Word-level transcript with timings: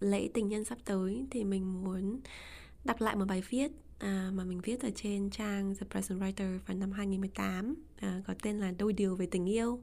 lễ 0.00 0.28
tình 0.34 0.48
nhân 0.48 0.64
sắp 0.64 0.78
tới 0.84 1.26
thì 1.30 1.44
mình 1.44 1.84
muốn 1.84 2.20
đọc 2.84 3.00
lại 3.00 3.16
một 3.16 3.24
bài 3.28 3.42
viết 3.50 3.72
à, 3.98 4.30
mà 4.34 4.44
mình 4.44 4.60
viết 4.60 4.80
ở 4.80 4.90
trên 4.94 5.30
trang 5.30 5.74
The 5.74 5.86
Present 5.90 6.20
Writer 6.20 6.58
vào 6.66 6.76
năm 6.76 6.92
2018 6.92 7.74
à, 7.96 8.22
có 8.26 8.34
tên 8.42 8.58
là 8.58 8.72
Đôi 8.78 8.92
điều 8.92 9.16
về 9.16 9.26
tình 9.30 9.48
yêu. 9.48 9.82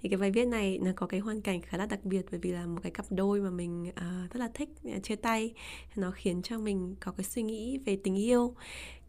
Thì 0.00 0.08
cái 0.08 0.18
bài 0.18 0.30
viết 0.30 0.44
này 0.44 0.78
nó 0.82 0.90
có 0.96 1.06
cái 1.06 1.20
hoàn 1.20 1.40
cảnh 1.40 1.62
khá 1.62 1.78
là 1.78 1.86
đặc 1.86 2.04
biệt 2.04 2.26
bởi 2.30 2.40
vì 2.40 2.52
là 2.52 2.66
một 2.66 2.80
cái 2.82 2.92
cặp 2.92 3.06
đôi 3.10 3.40
mà 3.40 3.50
mình 3.50 3.92
à, 3.94 4.28
rất 4.32 4.40
là 4.40 4.50
thích 4.54 4.68
à, 4.84 4.98
chia 5.02 5.16
tay. 5.16 5.54
Nó 5.96 6.10
khiến 6.10 6.42
cho 6.42 6.58
mình 6.58 6.94
có 7.00 7.12
cái 7.12 7.24
suy 7.24 7.42
nghĩ 7.42 7.78
về 7.78 7.98
tình 8.04 8.14
yêu 8.14 8.54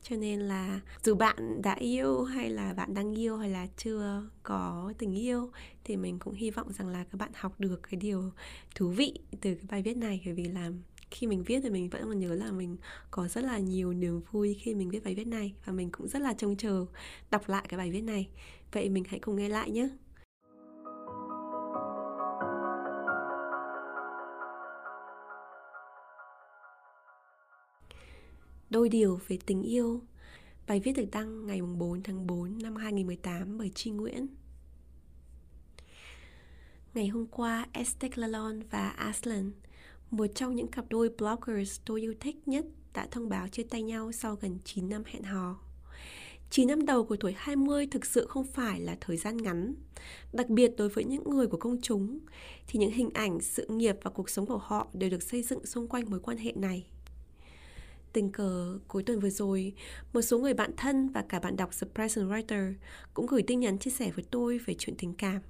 cho 0.09 0.16
nên 0.16 0.40
là 0.40 0.80
dù 1.04 1.16
bạn 1.16 1.62
đã 1.62 1.76
yêu 1.76 2.23
hay 2.23 2.50
là 2.50 2.73
bạn 2.73 2.94
đang 2.94 3.18
yêu 3.20 3.38
hay 3.38 3.50
là 3.50 3.68
chưa 3.77 4.23
có 4.44 4.94
tình 4.98 5.16
yêu, 5.16 5.52
thì 5.84 5.98
mình 5.98 6.20
cũng 6.20 6.34
hy 6.34 6.52
vọng 6.52 6.73
rằng 6.73 6.88
là 6.88 7.04
các 7.04 7.16
bạn 7.18 7.31
học 7.36 7.59
được 7.59 7.80
cái 7.84 8.00
điều 8.00 8.31
thú 8.76 8.90
vị 8.90 9.20
từ 9.41 9.55
cái 9.55 9.66
bài 9.70 9.81
viết 9.81 9.98
này. 9.98 10.22
Bởi 10.26 10.34
vì 10.34 10.44
là 10.44 10.72
khi 11.12 11.28
mình 11.28 11.44
viết 11.44 11.59
thì 11.64 11.70
mình 11.70 11.90
vẫn 11.90 12.04
còn 12.04 12.20
nhớ 12.20 12.36
là 12.36 12.52
mình 12.52 12.78
có 13.12 13.28
rất 13.28 13.44
là 13.44 13.58
nhiều 13.58 13.94
niềm 13.94 14.22
vui 14.31 14.58
khi 14.62 14.75
mình 14.75 14.89
viết 14.89 15.03
bài 15.03 15.16
viết 15.16 15.28
này. 15.28 15.53
Và 15.66 15.73
mình 15.73 15.89
cũng 15.92 16.08
rất 16.08 16.22
là 16.22 16.34
trông 16.34 16.56
chờ 16.58 16.86
đọc 17.31 17.50
lại 17.50 17.66
cái 17.69 17.78
bài 17.78 17.92
viết 17.92 18.02
này. 18.02 18.30
Vậy 18.72 18.90
mình 18.90 19.03
hãy 19.08 19.19
cùng 19.19 19.36
nghe 19.36 19.50
lại 19.50 19.72
nhé. 19.72 19.90
Đôi 28.69 28.89
điều 28.89 29.19
về 29.27 29.38
tình 29.45 29.61
yêu 29.61 30.02
Bài 30.67 30.80
viết 30.80 30.94
được 30.94 31.05
đăng 31.11 31.45
ngày 31.45 31.61
4 31.61 32.03
tháng 32.03 32.27
4 32.27 32.58
năm 32.61 32.75
2018 32.75 33.57
bởi 33.57 33.72
Tri 33.75 33.91
Nguyễn 33.91 34.27
Ngày 36.94 37.07
hôm 37.07 37.25
qua, 37.25 37.66
Estek 37.72 38.17
Lalon 38.17 38.59
và 38.72 38.89
Aslan, 38.89 39.52
một 40.11 40.27
trong 40.35 40.55
những 40.55 40.67
cặp 40.67 40.85
đôi 40.89 41.09
bloggers 41.17 41.80
tôi 41.85 42.02
yêu 42.02 42.13
thích 42.19 42.47
nhất 42.47 42.66
đã 42.94 43.07
thông 43.11 43.30
báo 43.30 43.47
chia 43.47 43.63
tay 43.63 43.83
nhau 43.83 44.11
sau 44.11 44.35
gần 44.35 44.59
9 44.66 44.89
năm 44.89 45.03
hẹn 45.05 45.23
hò. 45.23 45.59
9 46.50 46.67
năm 46.67 46.85
đầu 46.85 47.05
của 47.05 47.16
tuổi 47.16 47.33
20 47.38 47.88
thực 47.88 48.05
sự 48.05 48.25
không 48.27 48.45
phải 48.45 48.79
là 48.79 48.97
thời 49.02 49.17
gian 49.17 49.38
ngắn. 49.38 49.75
Đặc 50.33 50.50
biệt 50.50 50.72
đối 50.77 50.89
với 50.89 51.03
những 51.03 51.29
người 51.29 51.47
của 51.47 51.57
công 51.57 51.81
chúng, 51.81 52.19
thì 52.67 52.79
những 52.79 52.91
hình 52.91 53.09
ảnh, 53.13 53.41
sự 53.41 53.67
nghiệp 53.69 53.95
và 54.03 54.11
cuộc 54.11 54.29
sống 54.29 54.45
của 54.45 54.57
họ 54.57 54.88
đều 54.94 55.09
được 55.09 55.23
xây 55.23 55.44
dựng 55.44 55.66
xung 55.66 55.88
quanh 55.88 56.09
mối 56.09 56.19
quan 56.19 56.38
hệ 56.38 56.52
này. 56.55 56.88
Tình 58.16 58.31
cờ 58.31 58.80
cuối 58.88 59.03
tuần 59.03 59.19
vừa 59.19 59.30
rồi, 59.30 59.73
một 60.13 60.21
số 60.21 60.39
người 60.39 60.53
bạn 60.53 60.71
thân 60.77 61.09
và 61.09 61.25
cả 61.30 61.39
bạn 61.39 61.58
đọc 61.58 61.69
The 61.81 61.88
Present 61.95 62.30
Writer 62.30 62.73
cũng 63.13 63.25
gửi 63.25 63.44
tin 63.47 63.59
nhắn 63.59 63.80
chia 63.80 63.91
sẻ 63.91 64.11
với 64.16 64.25
tôi 64.31 64.57
về 64.57 64.75
chuyện 64.80 64.95
tình 64.97 65.13
cảm. 65.13 65.41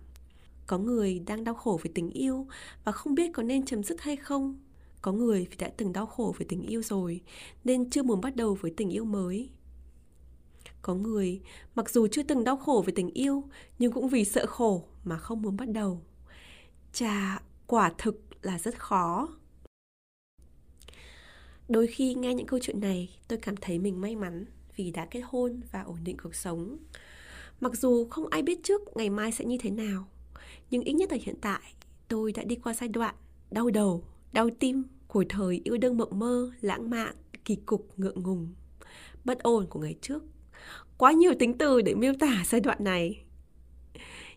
Có 0.67 0.77
người 0.77 1.19
đang 1.19 1.43
đau 1.43 1.55
khổ 1.55 1.79
về 1.83 1.91
tình 1.95 2.09
yêu 2.09 2.47
và 2.83 2.91
không 2.91 3.15
biết 3.15 3.31
có 3.33 3.43
nên 3.43 3.65
chấm 3.65 3.83
dứt 3.83 4.01
hay 4.01 4.15
không. 4.15 4.59
Có 5.01 5.11
người 5.11 5.47
thì 5.49 5.55
đã 5.57 5.69
từng 5.77 5.93
đau 5.93 6.05
khổ 6.05 6.35
về 6.37 6.45
tình 6.49 6.61
yêu 6.61 6.81
rồi 6.81 7.21
nên 7.63 7.89
chưa 7.89 8.03
muốn 8.03 8.21
bắt 8.21 8.35
đầu 8.35 8.57
với 8.61 8.73
tình 8.77 8.89
yêu 8.89 9.05
mới. 9.05 9.49
Có 10.81 10.95
người 10.95 11.41
mặc 11.75 11.89
dù 11.89 12.07
chưa 12.07 12.23
từng 12.23 12.43
đau 12.43 12.57
khổ 12.57 12.83
về 12.85 12.93
tình 12.95 13.09
yêu 13.09 13.43
nhưng 13.79 13.91
cũng 13.91 14.09
vì 14.09 14.25
sợ 14.25 14.45
khổ 14.45 14.83
mà 15.03 15.17
không 15.17 15.41
muốn 15.41 15.57
bắt 15.57 15.69
đầu. 15.69 16.01
Chà, 16.93 17.41
quả 17.67 17.93
thực 17.97 18.21
là 18.41 18.59
rất 18.59 18.79
khó. 18.79 19.29
Đôi 21.69 21.87
khi 21.87 22.13
nghe 22.13 22.33
những 22.33 22.47
câu 22.47 22.59
chuyện 22.59 22.79
này, 22.79 23.09
tôi 23.27 23.39
cảm 23.39 23.55
thấy 23.61 23.79
mình 23.79 24.01
may 24.01 24.15
mắn 24.15 24.45
vì 24.75 24.91
đã 24.91 25.05
kết 25.05 25.21
hôn 25.25 25.61
và 25.71 25.81
ổn 25.81 25.97
định 26.03 26.17
cuộc 26.23 26.35
sống. 26.35 26.77
Mặc 27.59 27.75
dù 27.75 28.07
không 28.09 28.27
ai 28.27 28.41
biết 28.41 28.63
trước 28.63 28.81
ngày 28.95 29.09
mai 29.09 29.31
sẽ 29.31 29.45
như 29.45 29.57
thế 29.59 29.69
nào, 29.69 30.07
nhưng 30.71 30.83
ít 30.83 30.93
nhất 30.93 31.09
ở 31.09 31.17
hiện 31.21 31.35
tại, 31.41 31.61
tôi 32.07 32.31
đã 32.31 32.43
đi 32.43 32.55
qua 32.55 32.73
giai 32.73 32.89
đoạn 32.89 33.15
đau 33.51 33.69
đầu, 33.69 34.03
đau 34.33 34.49
tim 34.59 34.83
của 35.07 35.25
thời 35.29 35.61
yêu 35.63 35.77
đương 35.77 35.97
mộng 35.97 36.19
mơ, 36.19 36.51
lãng 36.61 36.89
mạn, 36.89 37.15
kỳ 37.45 37.55
cục, 37.55 37.87
ngượng 37.97 38.23
ngùng, 38.23 38.53
bất 39.23 39.39
ổn 39.39 39.65
của 39.69 39.79
ngày 39.79 39.95
trước. 40.01 40.23
Quá 40.97 41.11
nhiều 41.11 41.33
tính 41.39 41.57
từ 41.57 41.81
để 41.81 41.95
miêu 41.95 42.13
tả 42.19 42.43
giai 42.47 42.61
đoạn 42.61 42.83
này. 42.83 43.23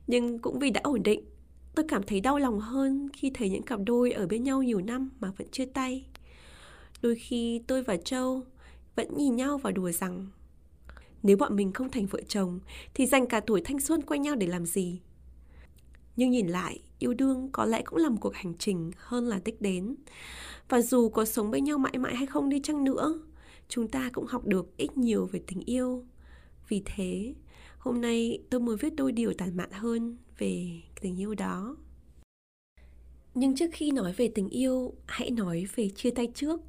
Nhưng 0.06 0.38
cũng 0.38 0.58
vì 0.58 0.70
đã 0.70 0.80
ổn 0.84 1.02
định, 1.02 1.24
tôi 1.74 1.86
cảm 1.88 2.02
thấy 2.02 2.20
đau 2.20 2.38
lòng 2.38 2.60
hơn 2.60 3.08
khi 3.12 3.30
thấy 3.34 3.50
những 3.50 3.62
cặp 3.62 3.80
đôi 3.86 4.12
ở 4.12 4.26
bên 4.26 4.42
nhau 4.42 4.62
nhiều 4.62 4.80
năm 4.80 5.10
mà 5.20 5.30
vẫn 5.36 5.48
chia 5.50 5.66
tay 5.66 6.04
Đôi 7.02 7.14
khi 7.14 7.60
tôi 7.66 7.82
và 7.82 7.96
Châu 7.96 8.42
vẫn 8.96 9.16
nhìn 9.16 9.36
nhau 9.36 9.58
và 9.58 9.70
đùa 9.70 9.90
rằng 9.90 10.26
nếu 11.22 11.36
bọn 11.36 11.56
mình 11.56 11.72
không 11.72 11.90
thành 11.90 12.06
vợ 12.06 12.20
chồng 12.28 12.60
thì 12.94 13.06
dành 13.06 13.26
cả 13.26 13.40
tuổi 13.40 13.60
thanh 13.64 13.80
xuân 13.80 14.02
quanh 14.02 14.22
nhau 14.22 14.36
để 14.36 14.46
làm 14.46 14.66
gì? 14.66 15.00
Nhưng 16.16 16.30
nhìn 16.30 16.46
lại, 16.46 16.82
yêu 16.98 17.14
đương 17.14 17.48
có 17.52 17.64
lẽ 17.64 17.82
cũng 17.82 17.98
là 17.98 18.08
một 18.08 18.16
cuộc 18.20 18.34
hành 18.34 18.54
trình 18.58 18.90
hơn 18.96 19.26
là 19.26 19.40
đích 19.44 19.60
đến. 19.60 19.94
Và 20.68 20.80
dù 20.80 21.08
có 21.08 21.24
sống 21.24 21.50
bên 21.50 21.64
nhau 21.64 21.78
mãi 21.78 21.98
mãi 21.98 22.16
hay 22.16 22.26
không 22.26 22.48
đi 22.48 22.60
chăng 22.62 22.84
nữa, 22.84 23.20
chúng 23.68 23.88
ta 23.88 24.10
cũng 24.12 24.26
học 24.26 24.46
được 24.46 24.76
ít 24.76 24.96
nhiều 24.96 25.26
về 25.26 25.40
tình 25.46 25.60
yêu. 25.60 26.04
Vì 26.68 26.82
thế, 26.84 27.34
hôm 27.78 28.00
nay 28.00 28.42
tôi 28.50 28.60
muốn 28.60 28.76
viết 28.76 28.94
đôi 28.96 29.12
điều 29.12 29.32
tản 29.32 29.56
mạn 29.56 29.70
hơn 29.72 30.16
về 30.38 30.80
tình 31.00 31.20
yêu 31.20 31.34
đó. 31.34 31.76
Nhưng 33.34 33.56
trước 33.56 33.70
khi 33.72 33.90
nói 33.90 34.12
về 34.12 34.32
tình 34.34 34.48
yêu, 34.48 34.94
hãy 35.06 35.30
nói 35.30 35.66
về 35.74 35.88
chia 35.88 36.10
tay 36.10 36.28
trước 36.34 36.60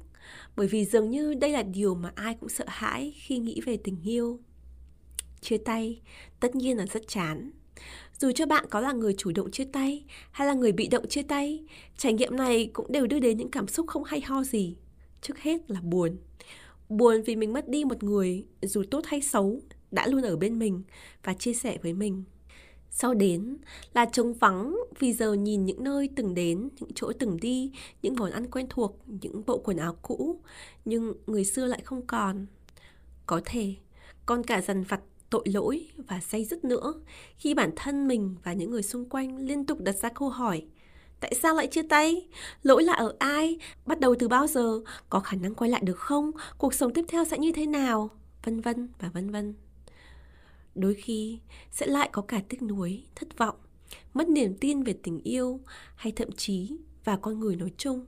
bởi 0.56 0.66
vì 0.66 0.84
dường 0.84 1.10
như 1.10 1.34
đây 1.34 1.52
là 1.52 1.62
điều 1.62 1.94
mà 1.94 2.12
ai 2.14 2.34
cũng 2.34 2.48
sợ 2.48 2.64
hãi 2.68 3.14
khi 3.16 3.38
nghĩ 3.38 3.60
về 3.66 3.76
tình 3.76 3.96
yêu. 4.04 4.40
Chia 5.40 5.58
tay, 5.58 6.00
tất 6.40 6.54
nhiên 6.54 6.76
là 6.76 6.86
rất 6.86 7.08
chán. 7.08 7.50
Dù 8.18 8.32
cho 8.32 8.46
bạn 8.46 8.64
có 8.70 8.80
là 8.80 8.92
người 8.92 9.14
chủ 9.18 9.32
động 9.34 9.50
chia 9.50 9.64
tay 9.64 10.04
hay 10.30 10.48
là 10.48 10.54
người 10.54 10.72
bị 10.72 10.88
động 10.88 11.08
chia 11.08 11.22
tay, 11.22 11.64
trải 11.96 12.12
nghiệm 12.12 12.36
này 12.36 12.70
cũng 12.72 12.92
đều 12.92 13.06
đưa 13.06 13.18
đến 13.18 13.38
những 13.38 13.50
cảm 13.50 13.68
xúc 13.68 13.86
không 13.86 14.04
hay 14.04 14.20
ho 14.20 14.42
gì. 14.42 14.76
Trước 15.22 15.38
hết 15.38 15.70
là 15.70 15.80
buồn. 15.80 16.16
Buồn 16.88 17.22
vì 17.22 17.36
mình 17.36 17.52
mất 17.52 17.68
đi 17.68 17.84
một 17.84 18.02
người, 18.02 18.46
dù 18.62 18.82
tốt 18.90 19.04
hay 19.06 19.20
xấu, 19.20 19.60
đã 19.90 20.06
luôn 20.06 20.22
ở 20.22 20.36
bên 20.36 20.58
mình 20.58 20.82
và 21.24 21.34
chia 21.34 21.54
sẻ 21.54 21.78
với 21.82 21.92
mình 21.92 22.24
sau 22.90 23.14
đến 23.14 23.56
là 23.94 24.04
trống 24.04 24.34
vắng 24.34 24.76
vì 24.98 25.12
giờ 25.12 25.32
nhìn 25.32 25.64
những 25.64 25.84
nơi 25.84 26.08
từng 26.16 26.34
đến, 26.34 26.68
những 26.80 26.90
chỗ 26.94 27.12
từng 27.18 27.36
đi, 27.40 27.72
những 28.02 28.16
món 28.18 28.30
ăn 28.30 28.50
quen 28.50 28.66
thuộc, 28.70 28.98
những 29.06 29.42
bộ 29.46 29.58
quần 29.58 29.76
áo 29.76 29.96
cũ, 30.02 30.40
nhưng 30.84 31.12
người 31.26 31.44
xưa 31.44 31.66
lại 31.66 31.80
không 31.84 32.06
còn. 32.06 32.46
Có 33.26 33.40
thể, 33.44 33.74
còn 34.26 34.42
cả 34.44 34.60
dần 34.60 34.82
vặt 34.82 35.00
tội 35.30 35.44
lỗi 35.44 35.88
và 35.96 36.20
say 36.20 36.44
dứt 36.44 36.64
nữa 36.64 36.94
khi 37.36 37.54
bản 37.54 37.70
thân 37.76 38.08
mình 38.08 38.36
và 38.44 38.52
những 38.52 38.70
người 38.70 38.82
xung 38.82 39.08
quanh 39.08 39.38
liên 39.38 39.66
tục 39.66 39.80
đặt 39.80 39.96
ra 39.96 40.08
câu 40.08 40.28
hỏi 40.28 40.62
Tại 41.20 41.34
sao 41.42 41.54
lại 41.54 41.66
chia 41.66 41.82
tay? 41.82 42.28
Lỗi 42.62 42.82
là 42.84 42.92
ở 42.92 43.14
ai? 43.18 43.58
Bắt 43.86 44.00
đầu 44.00 44.14
từ 44.18 44.28
bao 44.28 44.46
giờ? 44.46 44.80
Có 45.08 45.20
khả 45.20 45.36
năng 45.36 45.54
quay 45.54 45.70
lại 45.70 45.82
được 45.84 45.98
không? 45.98 46.30
Cuộc 46.58 46.74
sống 46.74 46.92
tiếp 46.92 47.04
theo 47.08 47.24
sẽ 47.24 47.38
như 47.38 47.52
thế 47.52 47.66
nào? 47.66 48.10
Vân 48.44 48.60
vân 48.60 48.88
và 49.00 49.08
vân 49.08 49.30
vân 49.30 49.54
đôi 50.74 50.94
khi 50.94 51.38
sẽ 51.70 51.86
lại 51.86 52.08
có 52.12 52.22
cả 52.22 52.40
tiếc 52.48 52.62
nuối, 52.62 53.04
thất 53.14 53.38
vọng, 53.38 53.56
mất 54.14 54.28
niềm 54.28 54.54
tin 54.60 54.82
về 54.82 54.94
tình 55.02 55.20
yêu 55.24 55.60
hay 55.96 56.12
thậm 56.12 56.32
chí 56.32 56.76
và 57.04 57.16
con 57.16 57.40
người 57.40 57.56
nói 57.56 57.70
chung. 57.76 58.06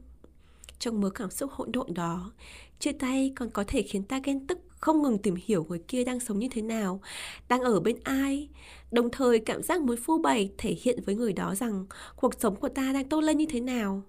Trong 0.78 1.00
mớ 1.00 1.10
cảm 1.10 1.30
xúc 1.30 1.50
hỗn 1.52 1.72
độn 1.72 1.94
đó, 1.94 2.32
chia 2.78 2.92
tay 2.92 3.32
còn 3.36 3.50
có 3.50 3.64
thể 3.66 3.82
khiến 3.82 4.04
ta 4.04 4.20
ghen 4.24 4.46
tức, 4.46 4.58
không 4.68 5.02
ngừng 5.02 5.18
tìm 5.18 5.34
hiểu 5.44 5.66
người 5.68 5.78
kia 5.88 6.04
đang 6.04 6.20
sống 6.20 6.38
như 6.38 6.48
thế 6.50 6.62
nào, 6.62 7.00
đang 7.48 7.60
ở 7.60 7.80
bên 7.80 7.96
ai. 8.04 8.48
Đồng 8.90 9.10
thời 9.10 9.38
cảm 9.38 9.62
giác 9.62 9.82
muốn 9.82 9.96
phô 9.96 10.18
bày, 10.18 10.52
thể 10.58 10.76
hiện 10.82 10.98
với 11.06 11.14
người 11.14 11.32
đó 11.32 11.54
rằng 11.54 11.86
cuộc 12.16 12.34
sống 12.40 12.56
của 12.56 12.68
ta 12.68 12.92
đang 12.92 13.08
tốt 13.08 13.20
lên 13.20 13.38
như 13.38 13.46
thế 13.48 13.60
nào. 13.60 14.02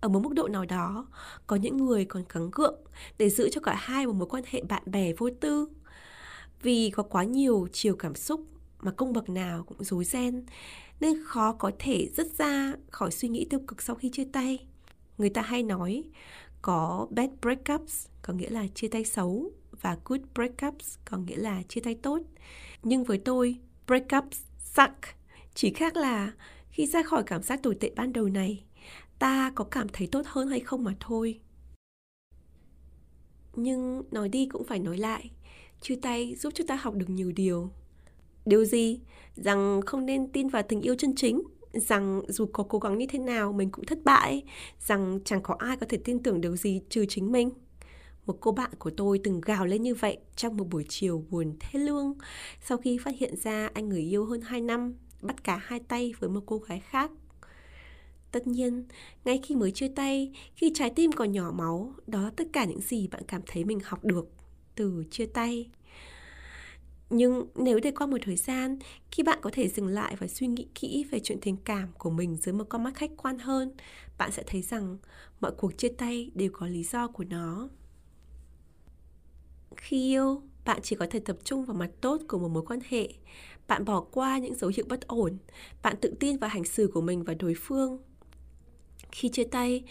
Ở 0.00 0.08
một 0.08 0.20
mức 0.20 0.34
độ 0.34 0.48
nào 0.48 0.64
đó, 0.64 1.06
có 1.46 1.56
những 1.56 1.76
người 1.76 2.04
còn 2.04 2.24
cắn 2.24 2.50
gượng 2.52 2.80
để 3.18 3.30
giữ 3.30 3.48
cho 3.52 3.60
cả 3.60 3.74
hai 3.78 4.06
một 4.06 4.12
mối 4.12 4.28
quan 4.28 4.42
hệ 4.46 4.62
bạn 4.62 4.82
bè 4.86 5.12
vô 5.12 5.28
tư 5.40 5.68
vì 6.62 6.90
có 6.90 7.02
quá 7.02 7.24
nhiều 7.24 7.68
chiều 7.72 7.96
cảm 7.96 8.14
xúc 8.14 8.40
mà 8.80 8.90
công 8.90 9.12
bậc 9.12 9.28
nào 9.28 9.64
cũng 9.64 9.84
rối 9.84 10.04
ren 10.04 10.44
nên 11.00 11.24
khó 11.24 11.52
có 11.52 11.70
thể 11.78 12.08
dứt 12.16 12.38
ra 12.38 12.72
khỏi 12.90 13.10
suy 13.10 13.28
nghĩ 13.28 13.46
tiêu 13.50 13.60
cực 13.66 13.82
sau 13.82 13.96
khi 13.96 14.10
chia 14.10 14.26
tay. 14.32 14.66
Người 15.18 15.30
ta 15.30 15.42
hay 15.42 15.62
nói 15.62 16.04
có 16.62 17.06
bad 17.10 17.30
breakups 17.42 18.06
có 18.22 18.32
nghĩa 18.32 18.50
là 18.50 18.66
chia 18.74 18.88
tay 18.88 19.04
xấu 19.04 19.52
và 19.80 19.98
good 20.04 20.20
breakups 20.34 20.98
có 21.04 21.16
nghĩa 21.16 21.36
là 21.36 21.62
chia 21.68 21.80
tay 21.80 21.94
tốt. 21.94 22.18
Nhưng 22.82 23.04
với 23.04 23.18
tôi, 23.18 23.58
breakups 23.86 24.40
suck. 24.58 24.96
Chỉ 25.54 25.72
khác 25.72 25.96
là 25.96 26.32
khi 26.70 26.86
ra 26.86 27.02
khỏi 27.02 27.22
cảm 27.26 27.42
giác 27.42 27.62
tồi 27.62 27.74
tệ 27.74 27.90
ban 27.96 28.12
đầu 28.12 28.28
này, 28.28 28.64
ta 29.18 29.52
có 29.54 29.64
cảm 29.64 29.86
thấy 29.92 30.08
tốt 30.12 30.22
hơn 30.26 30.48
hay 30.48 30.60
không 30.60 30.84
mà 30.84 30.94
thôi. 31.00 31.40
Nhưng 33.54 34.02
nói 34.10 34.28
đi 34.28 34.46
cũng 34.46 34.64
phải 34.64 34.78
nói 34.78 34.98
lại 34.98 35.30
Chia 35.82 35.96
tay 36.02 36.34
giúp 36.38 36.52
chúng 36.56 36.66
ta 36.66 36.74
học 36.74 36.94
được 36.94 37.10
nhiều 37.10 37.32
điều. 37.32 37.70
Điều 38.46 38.64
gì? 38.64 39.00
Rằng 39.34 39.80
không 39.86 40.06
nên 40.06 40.32
tin 40.32 40.48
vào 40.48 40.62
tình 40.62 40.80
yêu 40.80 40.94
chân 40.98 41.14
chính. 41.16 41.42
Rằng 41.72 42.22
dù 42.28 42.46
có 42.52 42.64
cố 42.68 42.78
gắng 42.78 42.98
như 42.98 43.06
thế 43.06 43.18
nào 43.18 43.52
mình 43.52 43.70
cũng 43.70 43.84
thất 43.84 44.04
bại. 44.04 44.42
Rằng 44.80 45.18
chẳng 45.24 45.42
có 45.42 45.56
ai 45.58 45.76
có 45.76 45.86
thể 45.88 45.98
tin 46.04 46.22
tưởng 46.22 46.40
điều 46.40 46.56
gì 46.56 46.80
trừ 46.88 47.04
chính 47.08 47.32
mình. 47.32 47.50
Một 48.26 48.36
cô 48.40 48.52
bạn 48.52 48.70
của 48.78 48.90
tôi 48.90 49.20
từng 49.24 49.40
gào 49.40 49.66
lên 49.66 49.82
như 49.82 49.94
vậy 49.94 50.18
trong 50.36 50.56
một 50.56 50.64
buổi 50.70 50.84
chiều 50.88 51.24
buồn 51.30 51.56
thế 51.60 51.78
lương. 51.78 52.14
Sau 52.60 52.78
khi 52.78 52.98
phát 52.98 53.14
hiện 53.18 53.36
ra 53.36 53.70
anh 53.74 53.88
người 53.88 54.02
yêu 54.02 54.24
hơn 54.24 54.40
2 54.40 54.60
năm 54.60 54.94
bắt 55.22 55.44
cả 55.44 55.56
hai 55.56 55.80
tay 55.80 56.12
với 56.18 56.30
một 56.30 56.42
cô 56.46 56.58
gái 56.58 56.80
khác. 56.80 57.10
Tất 58.32 58.46
nhiên, 58.46 58.84
ngay 59.24 59.40
khi 59.42 59.54
mới 59.56 59.70
chia 59.70 59.88
tay, 59.88 60.32
khi 60.54 60.72
trái 60.74 60.90
tim 60.90 61.12
còn 61.12 61.32
nhỏ 61.32 61.52
máu, 61.56 61.92
đó 62.06 62.30
tất 62.36 62.44
cả 62.52 62.64
những 62.64 62.80
gì 62.80 63.08
bạn 63.08 63.22
cảm 63.28 63.42
thấy 63.46 63.64
mình 63.64 63.80
học 63.84 64.04
được 64.04 64.28
từ 64.74 65.04
chia 65.10 65.26
tay. 65.26 65.70
Nhưng 67.10 67.46
nếu 67.54 67.80
để 67.80 67.90
qua 67.90 68.06
một 68.06 68.18
thời 68.22 68.36
gian, 68.36 68.78
khi 69.10 69.22
bạn 69.22 69.38
có 69.42 69.50
thể 69.52 69.68
dừng 69.68 69.86
lại 69.86 70.16
và 70.18 70.26
suy 70.26 70.46
nghĩ 70.46 70.66
kỹ 70.74 71.04
về 71.10 71.20
chuyện 71.20 71.38
tình 71.40 71.56
cảm 71.56 71.88
của 71.98 72.10
mình 72.10 72.36
dưới 72.36 72.52
một 72.52 72.64
con 72.68 72.82
mắt 72.82 72.94
khách 72.94 73.10
quan 73.16 73.38
hơn, 73.38 73.72
bạn 74.18 74.32
sẽ 74.32 74.42
thấy 74.46 74.62
rằng 74.62 74.98
mọi 75.40 75.52
cuộc 75.58 75.78
chia 75.78 75.88
tay 75.88 76.30
đều 76.34 76.50
có 76.52 76.66
lý 76.66 76.82
do 76.82 77.08
của 77.08 77.24
nó. 77.24 77.68
Khi 79.76 80.08
yêu, 80.08 80.42
bạn 80.64 80.80
chỉ 80.82 80.96
có 80.96 81.06
thể 81.10 81.20
tập 81.20 81.36
trung 81.44 81.64
vào 81.64 81.76
mặt 81.76 81.90
tốt 82.00 82.20
của 82.28 82.38
một 82.38 82.48
mối 82.48 82.62
quan 82.66 82.80
hệ. 82.88 83.08
Bạn 83.68 83.84
bỏ 83.84 84.00
qua 84.00 84.38
những 84.38 84.54
dấu 84.54 84.72
hiệu 84.76 84.86
bất 84.88 85.06
ổn, 85.06 85.38
bạn 85.82 85.96
tự 86.00 86.14
tin 86.20 86.36
vào 86.36 86.50
hành 86.50 86.64
xử 86.64 86.90
của 86.94 87.00
mình 87.00 87.24
và 87.24 87.34
đối 87.34 87.54
phương. 87.54 87.98
Khi 89.12 89.28
chia 89.28 89.44
tay, 89.44 89.84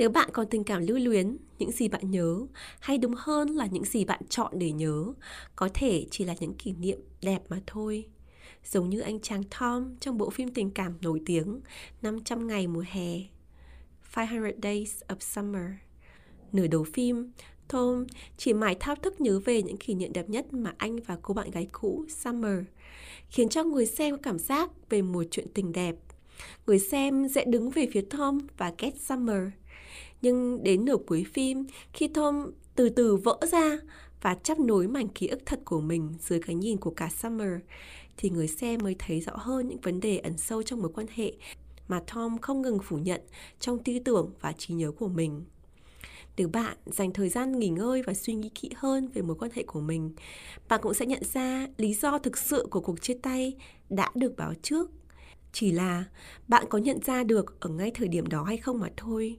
nếu 0.00 0.10
bạn 0.10 0.28
còn 0.32 0.46
tình 0.46 0.64
cảm 0.64 0.86
lưu 0.86 0.98
luyến, 0.98 1.36
những 1.58 1.70
gì 1.70 1.88
bạn 1.88 2.10
nhớ, 2.10 2.46
hay 2.80 2.98
đúng 2.98 3.14
hơn 3.16 3.48
là 3.48 3.66
những 3.66 3.84
gì 3.84 4.04
bạn 4.04 4.20
chọn 4.28 4.58
để 4.58 4.72
nhớ, 4.72 5.04
có 5.56 5.68
thể 5.74 6.06
chỉ 6.10 6.24
là 6.24 6.34
những 6.40 6.54
kỷ 6.54 6.72
niệm 6.72 6.98
đẹp 7.22 7.42
mà 7.48 7.60
thôi. 7.66 8.06
Giống 8.64 8.90
như 8.90 9.00
anh 9.00 9.20
chàng 9.20 9.42
Tom 9.60 9.96
trong 10.00 10.18
bộ 10.18 10.30
phim 10.30 10.54
tình 10.54 10.70
cảm 10.70 10.94
nổi 11.00 11.20
tiếng 11.26 11.60
500 12.02 12.46
ngày 12.46 12.66
mùa 12.66 12.84
hè 12.90 13.20
500 14.16 14.60
Days 14.62 15.02
of 15.08 15.16
Summer. 15.20 15.70
Nửa 16.52 16.66
đầu 16.66 16.84
phim, 16.84 17.32
Tom 17.68 18.06
chỉ 18.36 18.52
mãi 18.52 18.76
thao 18.80 18.94
thức 18.96 19.20
nhớ 19.20 19.40
về 19.44 19.62
những 19.62 19.76
kỷ 19.76 19.94
niệm 19.94 20.12
đẹp 20.12 20.28
nhất 20.28 20.52
mà 20.52 20.74
anh 20.78 20.96
và 20.96 21.18
cô 21.22 21.34
bạn 21.34 21.50
gái 21.50 21.68
cũ 21.72 22.04
Summer, 22.08 22.58
khiến 23.28 23.48
cho 23.48 23.64
người 23.64 23.86
xem 23.86 24.16
có 24.16 24.22
cảm 24.22 24.38
giác 24.38 24.70
về 24.90 25.02
một 25.02 25.24
chuyện 25.30 25.46
tình 25.54 25.72
đẹp. 25.72 25.96
Người 26.66 26.78
xem 26.78 27.28
sẽ 27.28 27.44
đứng 27.44 27.70
về 27.70 27.88
phía 27.92 28.02
Tom 28.10 28.38
và 28.56 28.72
ghét 28.78 29.00
Summer, 29.00 29.42
nhưng 30.22 30.62
đến 30.62 30.84
nửa 30.84 30.96
cuối 31.06 31.24
phim, 31.32 31.66
khi 31.92 32.08
Tom 32.08 32.50
từ 32.74 32.88
từ 32.88 33.16
vỡ 33.16 33.38
ra 33.52 33.78
và 34.22 34.34
chấp 34.34 34.60
nối 34.60 34.88
mảnh 34.88 35.08
ký 35.08 35.26
ức 35.26 35.40
thật 35.46 35.60
của 35.64 35.80
mình 35.80 36.14
dưới 36.20 36.40
cái 36.40 36.54
nhìn 36.54 36.76
của 36.76 36.90
cả 36.90 37.08
Summer, 37.08 37.52
thì 38.16 38.30
người 38.30 38.48
xem 38.48 38.80
mới 38.82 38.96
thấy 38.98 39.20
rõ 39.20 39.32
hơn 39.36 39.68
những 39.68 39.80
vấn 39.80 40.00
đề 40.00 40.18
ẩn 40.18 40.38
sâu 40.38 40.62
trong 40.62 40.80
mối 40.82 40.90
quan 40.94 41.06
hệ 41.14 41.32
mà 41.88 42.02
Tom 42.14 42.38
không 42.38 42.62
ngừng 42.62 42.78
phủ 42.84 42.98
nhận 42.98 43.20
trong 43.60 43.78
tư 43.78 43.92
tưởng 44.04 44.32
và 44.40 44.52
trí 44.52 44.74
nhớ 44.74 44.90
của 44.90 45.08
mình. 45.08 45.44
Nếu 46.36 46.48
bạn 46.48 46.76
dành 46.86 47.12
thời 47.12 47.28
gian 47.28 47.58
nghỉ 47.58 47.68
ngơi 47.68 48.02
và 48.02 48.14
suy 48.14 48.34
nghĩ 48.34 48.48
kỹ 48.48 48.70
hơn 48.76 49.08
về 49.08 49.22
mối 49.22 49.36
quan 49.40 49.50
hệ 49.54 49.62
của 49.62 49.80
mình, 49.80 50.14
bạn 50.68 50.80
cũng 50.82 50.94
sẽ 50.94 51.06
nhận 51.06 51.22
ra 51.32 51.66
lý 51.76 51.94
do 51.94 52.18
thực 52.18 52.38
sự 52.38 52.66
của 52.70 52.80
cuộc 52.80 53.02
chia 53.02 53.16
tay 53.22 53.56
đã 53.88 54.10
được 54.14 54.36
báo 54.36 54.54
trước. 54.62 54.90
Chỉ 55.52 55.72
là 55.72 56.04
bạn 56.48 56.64
có 56.68 56.78
nhận 56.78 57.00
ra 57.02 57.24
được 57.24 57.60
ở 57.60 57.70
ngay 57.70 57.90
thời 57.90 58.08
điểm 58.08 58.26
đó 58.26 58.42
hay 58.42 58.56
không 58.56 58.78
mà 58.78 58.88
thôi. 58.96 59.38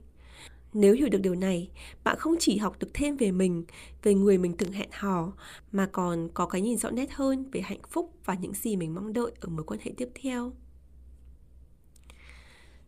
Nếu 0.72 0.94
hiểu 0.94 1.08
được 1.08 1.18
điều 1.18 1.34
này, 1.34 1.70
bạn 2.04 2.16
không 2.18 2.34
chỉ 2.38 2.56
học 2.56 2.76
được 2.78 2.88
thêm 2.94 3.16
về 3.16 3.32
mình, 3.32 3.64
về 4.02 4.14
người 4.14 4.38
mình 4.38 4.56
từng 4.56 4.72
hẹn 4.72 4.88
hò, 4.92 5.32
mà 5.72 5.88
còn 5.92 6.28
có 6.34 6.46
cái 6.46 6.60
nhìn 6.60 6.76
rõ 6.76 6.90
nét 6.90 7.12
hơn 7.12 7.50
về 7.52 7.60
hạnh 7.60 7.82
phúc 7.90 8.12
và 8.24 8.34
những 8.34 8.54
gì 8.54 8.76
mình 8.76 8.94
mong 8.94 9.12
đợi 9.12 9.32
ở 9.40 9.48
mối 9.48 9.64
quan 9.64 9.80
hệ 9.82 9.92
tiếp 9.96 10.08
theo. 10.14 10.52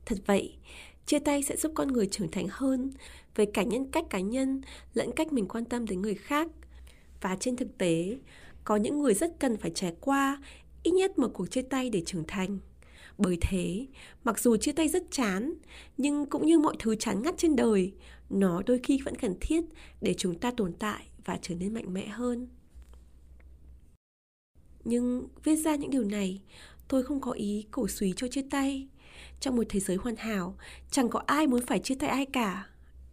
Thật 0.07 0.19
vậy, 0.27 0.57
chia 1.07 1.19
tay 1.19 1.43
sẽ 1.43 1.57
giúp 1.57 1.73
con 1.75 1.89
người 1.89 2.07
trưởng 2.07 2.31
thành 2.31 2.47
hơn 2.51 2.91
về 3.35 3.47
cả 3.47 3.63
nhân 3.63 3.91
cách 3.91 4.05
cá 4.11 4.21
nhân 4.21 4.61
lẫn 4.95 5.11
cách 5.17 5.33
mình 5.33 5.49
quan 5.49 5.65
tâm 5.65 5.87
đến 5.87 6.03
người 6.03 6.15
khác. 6.15 6.49
Và 7.21 7.37
trên 7.41 7.57
thực 7.57 7.79
tế, 7.79 8.19
có 8.65 8.77
những 8.77 9.03
người 9.03 9.15
rất 9.15 9.41
cần 9.41 9.57
phải 9.57 9.71
trải 9.75 9.95
qua 10.01 10.43
ít 10.83 10.91
nhất 10.91 11.19
một 11.19 11.31
cuộc 11.35 11.51
chia 11.51 11.63
tay 11.63 11.91
để 11.91 12.03
trưởng 12.07 12.25
thành. 12.29 12.59
Bởi 13.19 13.39
thế, 13.41 13.87
mặc 14.25 14.39
dù 14.39 14.57
chia 14.57 14.73
tay 14.73 14.89
rất 14.89 15.03
chán, 15.11 15.55
nhưng 15.97 16.27
cũng 16.27 16.47
như 16.47 16.59
mọi 16.59 16.77
thứ 16.79 16.97
chán 16.97 17.23
ngắt 17.23 17.35
trên 17.39 17.57
đời, 17.57 17.93
nó 18.31 18.63
đôi 18.67 18.81
khi 18.83 19.01
vẫn 19.05 19.17
cần 19.17 19.35
thiết 19.41 19.65
để 20.01 20.15
chúng 20.19 20.39
ta 20.39 20.51
tồn 20.51 20.73
tại 20.73 21.07
và 21.25 21.39
trở 21.43 21.55
nên 21.55 21.75
mạnh 21.75 21.95
mẽ 21.95 22.07
hơn. 22.07 22.49
Nhưng 24.85 25.29
viết 25.45 25.57
ra 25.57 25.77
những 25.77 25.91
điều 25.91 26.05
này, 26.05 26.41
tôi 26.89 27.03
không 27.03 27.21
có 27.21 27.33
ý 27.33 27.67
cổ 27.71 27.89
suý 27.89 28.13
cho 28.17 28.29
chia 28.29 28.45
tay. 28.51 28.89
Trong 29.41 29.57
một 29.57 29.63
thế 29.69 29.81
giới 29.81 29.97
hoàn 29.97 30.17
hảo, 30.17 30.57
chẳng 30.91 31.09
có 31.09 31.23
ai 31.27 31.47
muốn 31.47 31.67
phải 31.67 31.79
chia 31.79 31.95
tay 31.95 32.09
ai 32.09 32.27
cả. 32.27 32.67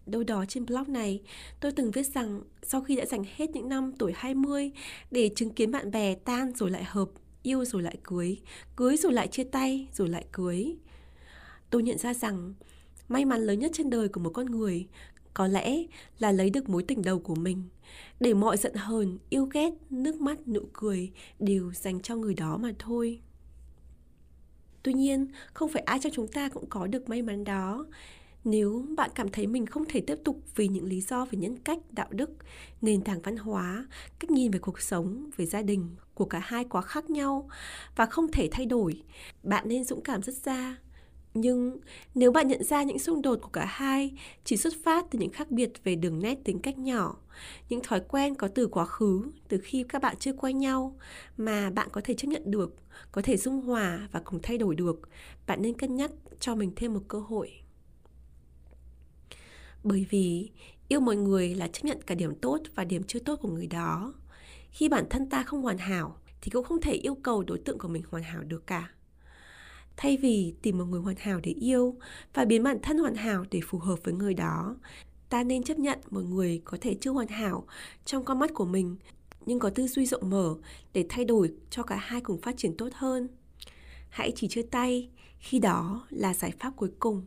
Đâu 0.06 0.24
đó 0.24 0.46
trên 0.48 0.66
blog 0.66 0.94
này, 0.94 1.22
tôi 1.60 1.72
từng 1.72 1.92
viết 1.92 2.08
rằng 2.08 2.42
sau 2.64 2.82
khi 2.82 2.96
đã 2.96 3.06
dành 3.06 3.24
hết 3.36 3.50
những 3.50 3.70
năm 3.70 3.94
tuổi 4.00 4.14
20 4.16 4.72
để 5.12 5.30
chứng 5.36 5.50
kiến 5.50 5.72
bạn 5.72 5.92
bè 5.92 6.16
tan 6.16 6.54
rồi 6.56 6.72
lại 6.72 6.84
hợp, 6.84 7.10
yêu 7.44 7.66
rồi 7.66 7.82
lại 7.82 7.98
cưới, 8.04 8.38
cưới 8.76 8.98
rồi 8.98 9.14
lại 9.14 9.28
chia 9.28 9.44
tay, 9.44 9.88
rồi 9.94 10.10
lại 10.10 10.26
cưới. 10.32 10.76
Tôi 11.70 11.84
nhận 11.84 11.98
ra 11.98 12.14
rằng 12.14 12.54
may 13.08 13.26
mắn 13.26 13.42
lớn 13.42 13.60
nhất 13.60 13.72
trên 13.74 13.90
đời 13.90 14.10
của 14.10 14.20
một 14.20 14.30
con 14.30 14.46
người 14.46 14.88
có 15.34 15.48
lẽ 15.48 15.84
là 16.20 16.32
lấy 16.32 16.50
được 16.50 16.70
mối 16.70 16.84
tình 16.84 17.02
đầu 17.02 17.20
của 17.20 17.36
mình, 17.36 17.64
để 18.20 18.34
mọi 18.34 18.58
giận 18.58 18.74
hờn, 18.76 19.18
yêu 19.30 19.46
ghét, 19.46 19.72
nước 19.90 20.22
mắt, 20.22 20.48
nụ 20.48 20.62
cười 20.74 21.12
đều 21.40 21.74
dành 21.74 22.02
cho 22.02 22.16
người 22.16 22.34
đó 22.34 22.58
mà 22.58 22.72
thôi. 22.80 23.22
Tuy 24.84 24.94
nhiên, 24.94 25.28
không 25.54 25.70
phải 25.70 25.82
ai 25.82 26.00
trong 26.00 26.12
chúng 26.16 26.28
ta 26.28 26.50
cũng 26.50 26.66
có 26.70 26.88
được 26.88 27.10
may 27.10 27.22
mắn 27.22 27.44
đó. 27.44 27.86
Nếu 28.44 28.86
bạn 28.98 29.10
cảm 29.16 29.30
thấy 29.30 29.48
mình 29.48 29.66
không 29.66 29.86
thể 29.90 30.02
tiếp 30.02 30.16
tục 30.24 30.40
vì 30.56 30.68
những 30.68 30.86
lý 30.86 31.02
do 31.02 31.26
về 31.26 31.40
nhân 31.40 31.58
cách, 31.58 31.80
đạo 31.92 32.08
đức, 32.10 32.30
nền 32.82 33.02
tảng 33.02 33.22
văn 33.22 33.38
hóa, 33.38 33.86
cách 34.20 34.32
nhìn 34.32 34.52
về 34.52 34.60
cuộc 34.60 34.82
sống, 34.82 35.30
về 35.38 35.46
gia 35.46 35.62
đình 35.62 35.96
của 36.14 36.26
cả 36.26 36.40
hai 36.40 36.64
quá 36.64 36.82
khác 36.82 37.10
nhau 37.10 37.50
và 37.96 38.06
không 38.06 38.32
thể 38.32 38.50
thay 38.52 38.66
đổi, 38.66 39.04
bạn 39.44 39.68
nên 39.68 39.84
dũng 39.84 40.04
cảm 40.04 40.24
rất 40.24 40.36
ra. 40.36 40.78
Nhưng 41.34 41.78
nếu 42.16 42.32
bạn 42.32 42.48
nhận 42.48 42.64
ra 42.64 42.84
những 42.84 43.00
xung 43.00 43.22
đột 43.22 43.40
của 43.42 43.50
cả 43.50 43.66
hai 43.66 44.12
chỉ 44.44 44.58
xuất 44.58 44.74
phát 44.84 45.06
từ 45.12 45.20
những 45.20 45.32
khác 45.32 45.52
biệt 45.52 45.72
về 45.84 45.96
đường 45.96 46.22
nét 46.22 46.38
tính 46.44 46.60
cách 46.60 46.78
nhỏ, 46.78 47.18
những 47.70 47.82
thói 47.84 48.02
quen 48.08 48.36
có 48.36 48.48
từ 48.48 48.68
quá 48.68 48.86
khứ, 48.86 49.22
từ 49.48 49.58
khi 49.64 49.86
các 49.90 50.02
bạn 50.02 50.16
chưa 50.20 50.34
quen 50.34 50.58
nhau 50.58 50.96
mà 51.38 51.70
bạn 51.70 51.90
có 51.92 52.02
thể 52.04 52.14
chấp 52.14 52.28
nhận 52.28 52.52
được, 52.52 52.76
có 53.12 53.22
thể 53.22 53.38
dung 53.38 53.62
hòa 53.62 54.10
và 54.12 54.22
cùng 54.26 54.40
thay 54.44 54.58
đổi 54.58 54.76
được, 54.76 55.00
bạn 55.48 55.62
nên 55.62 55.78
cân 55.78 55.96
nhắc 55.96 56.12
cho 56.40 56.56
mình 56.56 56.72
thêm 56.76 56.94
một 56.94 57.02
cơ 57.08 57.20
hội. 57.20 57.52
Bởi 59.84 60.06
vì 60.10 60.52
yêu 60.88 61.00
mọi 61.00 61.16
người 61.16 61.56
là 61.56 61.68
chấp 61.68 61.84
nhận 61.84 62.02
cả 62.02 62.16
điểm 62.16 62.36
tốt 62.36 62.60
và 62.76 62.84
điểm 62.84 63.04
chưa 63.04 63.20
tốt 63.20 63.36
của 63.42 63.50
người 63.50 63.68
đó. 63.68 64.14
Khi 64.72 64.90
bản 64.90 65.06
thân 65.10 65.30
ta 65.30 65.44
không 65.44 65.62
hoàn 65.62 65.78
hảo 65.78 66.18
thì 66.42 66.52
cũng 66.52 66.66
không 66.66 66.82
thể 66.82 66.94
yêu 66.94 67.16
cầu 67.16 67.44
đối 67.44 67.60
tượng 67.60 67.78
của 67.78 67.88
mình 67.88 68.04
hoàn 68.10 68.24
hảo 68.24 68.44
được 68.44 68.68
cả. 68.68 68.90
Thay 69.98 70.18
vì 70.18 70.54
tìm 70.62 70.78
một 70.78 70.86
người 70.86 71.02
hoàn 71.02 71.16
hảo 71.20 71.40
để 71.44 71.52
yêu 71.52 71.96
và 72.34 72.46
biến 72.46 72.64
bản 72.64 72.78
thân 72.84 72.98
hoàn 72.98 73.16
hảo 73.16 73.46
để 73.52 73.60
phù 73.66 73.78
hợp 73.78 74.00
với 74.04 74.14
người 74.14 74.34
đó, 74.34 74.76
ta 75.30 75.44
nên 75.44 75.64
chấp 75.64 75.80
nhận 75.80 76.00
một 76.10 76.22
người 76.22 76.62
có 76.66 76.78
thể 76.82 76.96
chưa 77.02 77.12
hoàn 77.12 77.28
hảo 77.28 77.68
trong 78.06 78.26
con 78.26 78.40
mắt 78.40 78.52
của 78.54 78.66
mình 78.66 78.96
nhưng 79.46 79.60
có 79.60 79.70
tư 79.70 79.88
duy 79.88 80.06
rộng 80.06 80.30
mở 80.30 80.56
để 80.94 81.06
thay 81.10 81.26
đổi 81.26 81.54
cho 81.70 81.84
cả 81.84 81.96
hai 81.96 82.22
cùng 82.22 82.42
phát 82.42 82.58
triển 82.58 82.78
tốt 82.78 82.90
hơn. 82.94 83.28
Hãy 84.10 84.32
chỉ 84.36 84.48
chia 84.48 84.62
tay, 84.62 85.10
khi 85.40 85.60
đó 85.60 86.08
là 86.10 86.34
giải 86.34 86.52
pháp 86.60 86.74
cuối 86.76 86.92
cùng. 87.00 87.26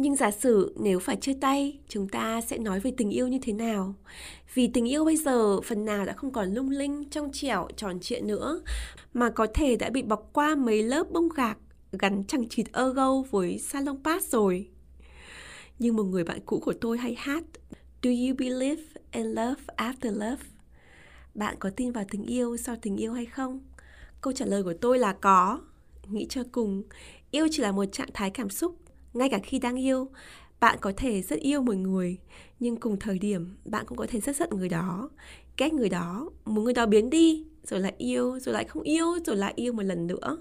Nhưng 0.00 0.16
giả 0.16 0.30
sử 0.30 0.74
nếu 0.80 0.98
phải 0.98 1.16
chia 1.16 1.34
tay, 1.40 1.78
chúng 1.88 2.08
ta 2.08 2.40
sẽ 2.40 2.58
nói 2.58 2.80
về 2.80 2.92
tình 2.96 3.10
yêu 3.10 3.28
như 3.28 3.38
thế 3.42 3.52
nào? 3.52 3.94
Vì 4.54 4.68
tình 4.68 4.88
yêu 4.88 5.04
bây 5.04 5.16
giờ 5.16 5.60
phần 5.60 5.84
nào 5.84 6.04
đã 6.04 6.12
không 6.12 6.32
còn 6.32 6.54
lung 6.54 6.70
linh, 6.70 7.04
trong 7.10 7.32
trẻo, 7.32 7.68
tròn 7.76 8.00
trịa 8.00 8.20
nữa, 8.20 8.60
mà 9.14 9.30
có 9.30 9.46
thể 9.54 9.76
đã 9.76 9.90
bị 9.90 10.02
bọc 10.02 10.30
qua 10.32 10.54
mấy 10.54 10.82
lớp 10.82 11.10
bông 11.10 11.28
gạc 11.28 11.58
gắn 11.92 12.24
chẳng 12.28 12.48
chịt 12.48 12.66
ergo 12.72 13.22
với 13.30 13.58
salon 13.58 14.02
pass 14.04 14.32
rồi. 14.32 14.68
Nhưng 15.78 15.96
một 15.96 16.04
người 16.04 16.24
bạn 16.24 16.40
cũ 16.46 16.60
của 16.64 16.74
tôi 16.80 16.98
hay 16.98 17.14
hát 17.18 17.44
Do 18.02 18.10
you 18.10 18.36
believe 18.38 18.82
in 19.12 19.26
love 19.26 19.62
after 19.76 20.12
love? 20.12 20.44
Bạn 21.34 21.56
có 21.58 21.70
tin 21.76 21.92
vào 21.92 22.04
tình 22.10 22.24
yêu 22.24 22.56
sau 22.56 22.76
tình 22.82 22.96
yêu 22.96 23.12
hay 23.12 23.26
không? 23.26 23.60
Câu 24.20 24.32
trả 24.32 24.46
lời 24.46 24.62
của 24.62 24.74
tôi 24.80 24.98
là 24.98 25.12
có. 25.12 25.60
Nghĩ 26.08 26.26
cho 26.28 26.42
cùng, 26.52 26.82
yêu 27.30 27.48
chỉ 27.50 27.62
là 27.62 27.72
một 27.72 27.84
trạng 27.92 28.08
thái 28.14 28.30
cảm 28.30 28.50
xúc 28.50 28.76
ngay 29.12 29.28
cả 29.28 29.38
khi 29.42 29.58
đang 29.58 29.80
yêu 29.80 30.08
bạn 30.60 30.78
có 30.80 30.92
thể 30.96 31.22
rất 31.22 31.40
yêu 31.40 31.62
một 31.62 31.76
người 31.76 32.18
nhưng 32.60 32.76
cùng 32.76 32.98
thời 32.98 33.18
điểm 33.18 33.56
bạn 33.64 33.86
cũng 33.86 33.98
có 33.98 34.06
thể 34.06 34.20
rất 34.20 34.36
giận 34.36 34.50
người 34.52 34.68
đó 34.68 35.10
ghét 35.56 35.72
người 35.72 35.88
đó 35.88 36.30
muốn 36.44 36.64
người 36.64 36.74
đó 36.74 36.86
biến 36.86 37.10
đi 37.10 37.46
rồi 37.62 37.80
lại 37.80 37.94
yêu 37.98 38.38
rồi 38.40 38.54
lại 38.54 38.64
không 38.64 38.82
yêu 38.82 39.06
rồi 39.26 39.36
lại 39.36 39.52
yêu 39.56 39.72
một 39.72 39.82
lần 39.82 40.06
nữa 40.06 40.38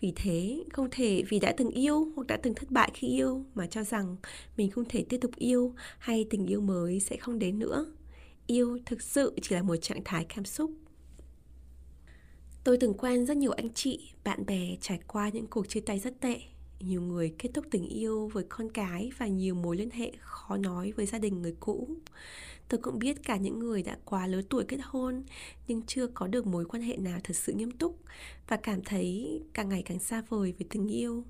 Vì 0.00 0.12
thế, 0.16 0.64
không 0.72 0.88
thể 0.90 1.22
vì 1.28 1.38
đã 1.38 1.54
từng 1.56 1.70
yêu 1.70 2.12
hoặc 2.16 2.26
đã 2.26 2.36
từng 2.36 2.54
thất 2.54 2.70
bại 2.70 2.90
khi 2.94 3.08
yêu 3.08 3.44
mà 3.54 3.66
cho 3.66 3.84
rằng 3.84 4.16
mình 4.56 4.70
không 4.70 4.84
thể 4.88 5.04
tiếp 5.08 5.18
tục 5.20 5.30
yêu 5.36 5.74
hay 5.98 6.26
tình 6.30 6.46
yêu 6.46 6.60
mới 6.60 7.00
sẽ 7.00 7.16
không 7.16 7.38
đến 7.38 7.58
nữa. 7.58 7.86
Yêu 8.46 8.78
thực 8.86 9.02
sự 9.02 9.34
chỉ 9.42 9.54
là 9.54 9.62
một 9.62 9.76
trạng 9.76 10.04
thái 10.04 10.26
cảm 10.34 10.44
xúc. 10.44 10.70
Tôi 12.64 12.76
từng 12.80 12.94
quen 12.94 13.26
rất 13.26 13.36
nhiều 13.36 13.50
anh 13.52 13.72
chị, 13.74 14.12
bạn 14.24 14.46
bè 14.46 14.76
trải 14.80 14.98
qua 15.06 15.28
những 15.28 15.46
cuộc 15.46 15.68
chia 15.68 15.80
tay 15.80 15.98
rất 15.98 16.20
tệ 16.20 16.40
nhiều 16.80 17.02
người 17.02 17.34
kết 17.38 17.50
thúc 17.54 17.64
tình 17.70 17.88
yêu 17.88 18.28
với 18.28 18.44
con 18.48 18.68
cái 18.68 19.10
và 19.18 19.26
nhiều 19.26 19.54
mối 19.54 19.76
liên 19.76 19.90
hệ 19.90 20.12
khó 20.20 20.56
nói 20.56 20.92
với 20.92 21.06
gia 21.06 21.18
đình 21.18 21.42
người 21.42 21.54
cũ. 21.60 21.88
Tôi 22.68 22.80
cũng 22.80 22.98
biết 22.98 23.24
cả 23.24 23.36
những 23.36 23.58
người 23.58 23.82
đã 23.82 23.98
quá 24.04 24.26
lớn 24.26 24.44
tuổi 24.50 24.64
kết 24.68 24.78
hôn, 24.82 25.22
nhưng 25.68 25.82
chưa 25.86 26.06
có 26.06 26.26
được 26.26 26.46
mối 26.46 26.64
quan 26.64 26.82
hệ 26.82 26.96
nào 26.96 27.20
thật 27.24 27.36
sự 27.36 27.52
nghiêm 27.52 27.70
túc 27.70 27.98
và 28.48 28.56
cảm 28.56 28.82
thấy 28.82 29.40
càng 29.52 29.68
ngày 29.68 29.82
càng 29.82 29.98
xa 29.98 30.22
vời 30.28 30.54
với 30.58 30.66
tình 30.70 30.88
yêu. 30.88 31.24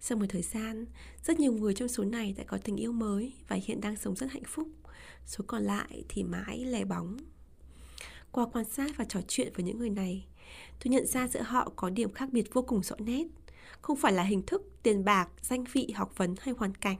Sau 0.00 0.18
một 0.18 0.26
thời 0.28 0.42
gian, 0.42 0.86
rất 1.24 1.40
nhiều 1.40 1.52
người 1.52 1.74
trong 1.74 1.88
số 1.88 2.04
này 2.04 2.34
đã 2.38 2.44
có 2.44 2.58
tình 2.58 2.76
yêu 2.76 2.92
mới 2.92 3.32
và 3.48 3.56
hiện 3.64 3.80
đang 3.80 3.96
sống 3.96 4.16
rất 4.16 4.30
hạnh 4.30 4.42
phúc. 4.46 4.68
Số 5.26 5.44
còn 5.46 5.62
lại 5.62 6.04
thì 6.08 6.22
mãi 6.22 6.64
lẻ 6.64 6.84
bóng. 6.84 7.16
Qua 8.32 8.46
quan 8.52 8.64
sát 8.64 8.96
và 8.96 9.04
trò 9.04 9.20
chuyện 9.28 9.52
với 9.56 9.64
những 9.64 9.78
người 9.78 9.90
này, 9.90 10.26
tôi 10.84 10.90
nhận 10.90 11.06
ra 11.06 11.28
giữa 11.28 11.42
họ 11.42 11.72
có 11.76 11.90
điểm 11.90 12.12
khác 12.12 12.28
biệt 12.32 12.54
vô 12.54 12.62
cùng 12.62 12.82
rõ 12.82 12.96
nét 12.98 13.26
không 13.82 13.96
phải 13.96 14.12
là 14.12 14.22
hình 14.22 14.42
thức, 14.42 14.62
tiền 14.82 15.04
bạc, 15.04 15.28
danh 15.42 15.64
vị, 15.72 15.90
học 15.94 16.12
vấn 16.16 16.34
hay 16.40 16.54
hoàn 16.58 16.74
cảnh. 16.74 16.96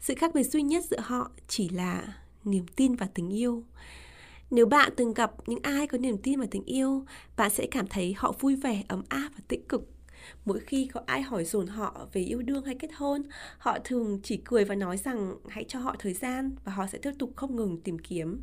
Sự 0.00 0.14
khác 0.14 0.34
biệt 0.34 0.42
duy 0.42 0.62
nhất 0.62 0.84
giữa 0.90 1.00
họ 1.00 1.30
chỉ 1.48 1.68
là 1.68 2.16
niềm 2.44 2.66
tin 2.76 2.94
và 2.94 3.08
tình 3.14 3.30
yêu. 3.30 3.64
Nếu 4.50 4.66
bạn 4.66 4.92
từng 4.96 5.14
gặp 5.14 5.32
những 5.46 5.58
ai 5.62 5.86
có 5.86 5.98
niềm 5.98 6.18
tin 6.18 6.40
và 6.40 6.46
tình 6.50 6.64
yêu, 6.64 7.04
bạn 7.36 7.50
sẽ 7.50 7.66
cảm 7.70 7.86
thấy 7.86 8.14
họ 8.16 8.32
vui 8.40 8.56
vẻ, 8.56 8.84
ấm 8.88 9.02
áp 9.08 9.30
và 9.36 9.40
tích 9.48 9.68
cực. 9.68 9.90
Mỗi 10.44 10.60
khi 10.60 10.88
có 10.92 11.00
ai 11.06 11.22
hỏi 11.22 11.44
dồn 11.44 11.66
họ 11.66 12.06
về 12.12 12.20
yêu 12.22 12.42
đương 12.42 12.64
hay 12.64 12.74
kết 12.74 12.90
hôn, 12.94 13.22
họ 13.58 13.78
thường 13.84 14.20
chỉ 14.22 14.40
cười 14.44 14.64
và 14.64 14.74
nói 14.74 14.96
rằng 14.96 15.36
hãy 15.48 15.64
cho 15.68 15.78
họ 15.78 15.96
thời 15.98 16.14
gian 16.14 16.56
và 16.64 16.72
họ 16.72 16.86
sẽ 16.86 16.98
tiếp 16.98 17.12
tục 17.18 17.32
không 17.36 17.56
ngừng 17.56 17.80
tìm 17.80 17.98
kiếm. 17.98 18.40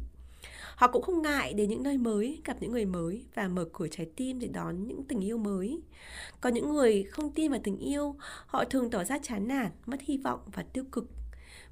Họ 0.76 0.88
cũng 0.88 1.02
không 1.02 1.22
ngại 1.22 1.54
đến 1.54 1.70
những 1.70 1.84
nơi 1.84 1.98
mới, 1.98 2.42
gặp 2.46 2.58
những 2.60 2.72
người 2.72 2.86
mới 2.86 3.26
và 3.36 3.48
mở 3.48 3.66
cửa 3.74 3.88
trái 3.88 4.08
tim 4.16 4.40
để 4.40 4.48
đón 4.48 4.88
những 4.88 5.04
tình 5.04 5.20
yêu 5.20 5.38
mới. 5.38 5.82
Có 6.42 6.50
những 6.50 6.74
người 6.74 7.04
không 7.04 7.32
tin 7.32 7.52
vào 7.52 7.60
tình 7.64 7.78
yêu, 7.78 8.16
họ 8.46 8.64
thường 8.66 8.90
tỏ 8.90 9.04
ra 9.04 9.20
chán 9.24 9.48
nản, 9.48 9.72
mất 9.86 10.02
hy 10.02 10.18
vọng 10.18 10.40
và 10.54 10.64
tiêu 10.74 10.84
cực. 10.92 11.06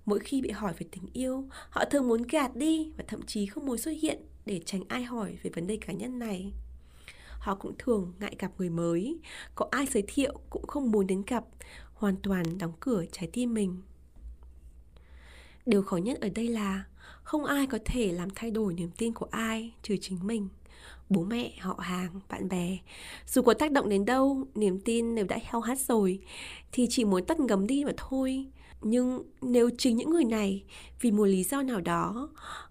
Mỗi 0.06 0.20
khi 0.20 0.42
bị 0.42 0.50
hỏi 0.50 0.74
về 0.78 0.88
tình 0.92 1.04
yêu, 1.14 1.48
họ 1.70 1.86
thường 1.86 2.08
muốn 2.08 2.22
gạt 2.22 2.56
đi 2.56 2.92
và 2.98 3.04
thậm 3.08 3.22
chí 3.22 3.46
không 3.46 3.66
muốn 3.66 3.78
xuất 3.78 3.94
hiện 4.02 4.20
để 4.46 4.62
tránh 4.66 4.84
ai 4.88 5.04
hỏi 5.04 5.38
về 5.44 5.52
vấn 5.54 5.68
đề 5.68 5.78
cá 5.78 5.94
nhân 5.94 6.20
này. 6.20 6.54
Họ 7.40 7.56
cũng 7.56 7.76
thường 7.78 8.14
ngại 8.20 8.36
gặp 8.40 8.52
người 8.58 8.70
mới, 8.70 9.20
có 9.56 9.68
ai 9.72 9.86
giới 9.86 10.04
thiệu 10.08 10.40
cũng 10.50 10.68
không 10.68 10.92
muốn 10.92 11.08
đến 11.08 11.24
gặp, 11.28 11.44
hoàn 11.94 12.16
toàn 12.16 12.58
đóng 12.58 12.74
cửa 12.80 13.06
trái 13.12 13.30
tim 13.34 13.54
mình. 13.54 13.82
Điều 15.66 15.84
khó 15.84 15.98
nhất 15.98 16.22
ở 16.22 16.30
đây 16.36 16.48
là 16.48 16.84
không 17.24 17.46
ai 17.46 17.68
có 17.68 17.80
thể 17.86 18.12
làm 18.12 18.30
thay 18.36 18.52
đổi 18.52 18.74
niềm 18.74 18.90
tin 18.98 19.14
của 19.14 19.28
ai 19.32 19.74
trừ 19.82 19.96
chính 20.02 20.20
mình. 20.24 20.50
Bố 21.10 21.24
mẹ, 21.24 21.54
họ 21.60 21.76
hàng, 21.80 22.20
bạn 22.30 22.50
bè. 22.50 22.78
Dù 23.28 23.42
có 23.42 23.54
tác 23.54 23.72
động 23.72 23.90
đến 23.90 24.06
đâu, 24.06 24.48
niềm 24.56 24.80
tin 24.80 25.16
nếu 25.16 25.26
đã 25.26 25.40
heo 25.44 25.62
hắt 25.62 25.80
rồi, 25.80 26.20
thì 26.72 26.88
chỉ 26.90 27.06
muốn 27.06 27.26
tắt 27.26 27.40
ngấm 27.40 27.68
đi 27.68 27.86
mà 27.86 27.92
thôi. 27.98 28.46
Nhưng 28.82 29.24
nếu 29.42 29.70
chính 29.78 29.98
những 29.98 30.10
người 30.10 30.26
này, 30.26 30.64
vì 31.02 31.12
một 31.12 31.26
lý 31.26 31.44
do 31.44 31.62
nào 31.62 31.82
đó, 31.82 32.30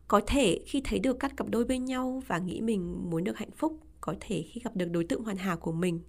có 0.09 0.21
thể 0.27 0.61
khi 0.67 0.81
thấy 0.85 0.99
được 0.99 1.17
các 1.21 1.37
cặp 1.37 1.49
đôi 1.49 1.65
bên 1.65 1.85
nhau 1.85 2.23
và 2.27 2.39
nghĩ 2.39 2.61
mình 2.61 3.11
muốn 3.11 3.25
được 3.25 3.39
hạnh 3.39 3.51
phúc, 3.57 3.79
có 4.01 4.15
thể 4.21 4.45
khi 4.53 4.61
gặp 4.65 4.77
được 4.77 4.91
đối 4.91 5.05
tượng 5.05 5.25
hoàn 5.25 5.37
hảo 5.37 5.57
của 5.57 5.73
mình, 5.73 6.01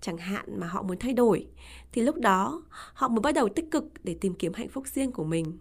chẳng 0.00 0.18
hạn 0.18 0.60
mà 0.60 0.66
họ 0.66 0.82
muốn 0.82 0.98
thay 0.98 1.12
đổi, 1.12 1.46
thì 1.92 2.02
lúc 2.02 2.16
đó 2.16 2.62
họ 2.92 3.08
mới 3.08 3.20
bắt 3.20 3.34
đầu 3.34 3.48
tích 3.48 3.70
cực 3.70 3.84
để 4.04 4.16
tìm 4.20 4.34
kiếm 4.34 4.52
hạnh 4.54 4.68
phúc 4.68 4.84
riêng 4.86 5.12
của 5.12 5.24
mình. 5.24 5.58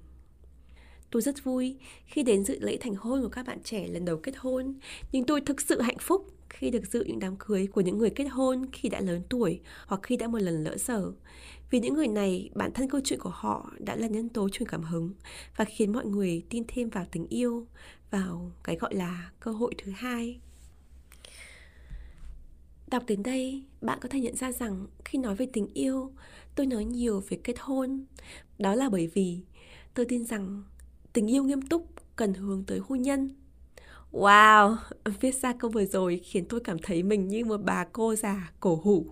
Tôi 1.12 1.22
rất 1.22 1.44
vui 1.44 1.76
khi 2.06 2.24
đến 2.24 2.44
dự 2.44 2.60
lễ 2.60 2.78
thành 2.78 2.96
hôn 2.96 3.22
của 3.22 3.30
các 3.30 3.48
bạn 3.48 3.64
trẻ 3.64 3.88
lần 3.88 4.06
đầu 4.06 4.18
kết 4.18 4.38
hôn, 4.38 4.74
nhưng 5.12 5.26
tôi 5.26 5.42
thực 5.42 5.62
sự 5.62 5.82
hạnh 5.82 5.98
phúc 6.00 6.28
khi 6.50 6.70
được 6.70 6.86
dự 6.92 7.04
những 7.04 7.20
đám 7.20 7.36
cưới 7.36 7.68
của 7.68 7.82
những 7.82 7.98
người 7.98 8.10
kết 8.10 8.26
hôn 8.26 8.66
khi 8.72 8.90
đã 8.90 9.02
lớn 9.02 9.22
tuổi 9.30 9.60
hoặc 9.88 10.02
khi 10.04 10.18
đã 10.18 10.28
một 10.28 10.42
lần 10.42 10.64
lỡ 10.64 10.78
dở. 10.78 11.12
Vì 11.72 11.80
những 11.80 11.94
người 11.94 12.08
này, 12.08 12.50
bản 12.56 12.72
thân 12.74 12.90
câu 12.90 13.02
chuyện 13.04 13.20
của 13.20 13.32
họ 13.34 13.72
đã 13.80 13.96
là 13.96 14.08
nhân 14.08 14.30
tố 14.30 14.50
truyền 14.50 14.70
cảm 14.70 14.84
hứng 14.84 15.14
và 15.58 15.66
khiến 15.66 15.94
mọi 15.94 16.06
người 16.06 16.44
tin 16.50 16.64
thêm 16.68 16.90
vào 16.90 17.06
tình 17.12 17.28
yêu, 17.28 17.68
vào 18.12 18.52
cái 18.64 18.76
gọi 18.76 18.96
là 18.96 19.32
cơ 19.40 19.52
hội 19.52 19.76
thứ 19.78 19.92
hai. 19.96 20.40
Đọc 22.88 23.04
đến 23.08 23.24
đây, 23.24 23.64
bạn 23.82 24.00
có 24.02 24.10
thể 24.10 24.20
nhận 24.20 24.36
ra 24.36 24.52
rằng 24.52 24.88
khi 25.06 25.18
nói 25.18 25.36
về 25.36 25.48
tình 25.54 25.68
yêu, 25.74 26.12
tôi 26.56 26.66
nói 26.66 26.86
nhiều 26.86 27.24
về 27.30 27.38
kết 27.44 27.56
hôn. 27.60 28.06
Đó 28.60 28.76
là 28.76 28.90
bởi 28.90 29.08
vì 29.08 29.40
tôi 29.94 30.06
tin 30.06 30.26
rằng 30.26 30.64
tình 31.14 31.32
yêu 31.32 31.44
nghiêm 31.44 31.62
túc 31.62 31.88
cần 32.16 32.34
hướng 32.34 32.64
tới 32.64 32.80
hôn 32.80 33.02
nhân. 33.02 33.30
Wow 34.12 34.76
viết 35.20 35.36
ra 35.36 35.54
câu 35.54 35.72
vừa 35.72 35.86
rồi 35.86 36.22
khiến 36.24 36.46
tôi 36.46 36.60
cảm 36.60 36.78
thấy 36.80 37.04
mình 37.04 37.28
như 37.28 37.46
một 37.46 37.58
bà 37.58 37.86
cô 37.94 38.16
già 38.16 38.52
cổ 38.60 38.82
hủ. 38.84 39.06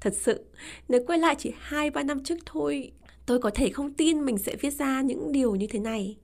Thật 0.00 0.14
sự 0.16 0.44
nếu 0.88 1.04
quay 1.06 1.18
lại 1.18 1.34
chỉ 1.38 1.52
hai 1.58 1.90
ba 1.90 2.02
năm 2.02 2.24
trước 2.24 2.38
thôi 2.46 2.92
tôi 3.26 3.38
có 3.38 3.50
thể 3.54 3.70
không 3.70 3.94
tin 3.94 4.24
mình 4.24 4.38
sẽ 4.38 4.56
viết 4.56 4.74
ra 4.74 5.00
những 5.00 5.32
điều 5.32 5.54
như 5.54 5.66
thế 5.66 5.78
này. 5.78 6.16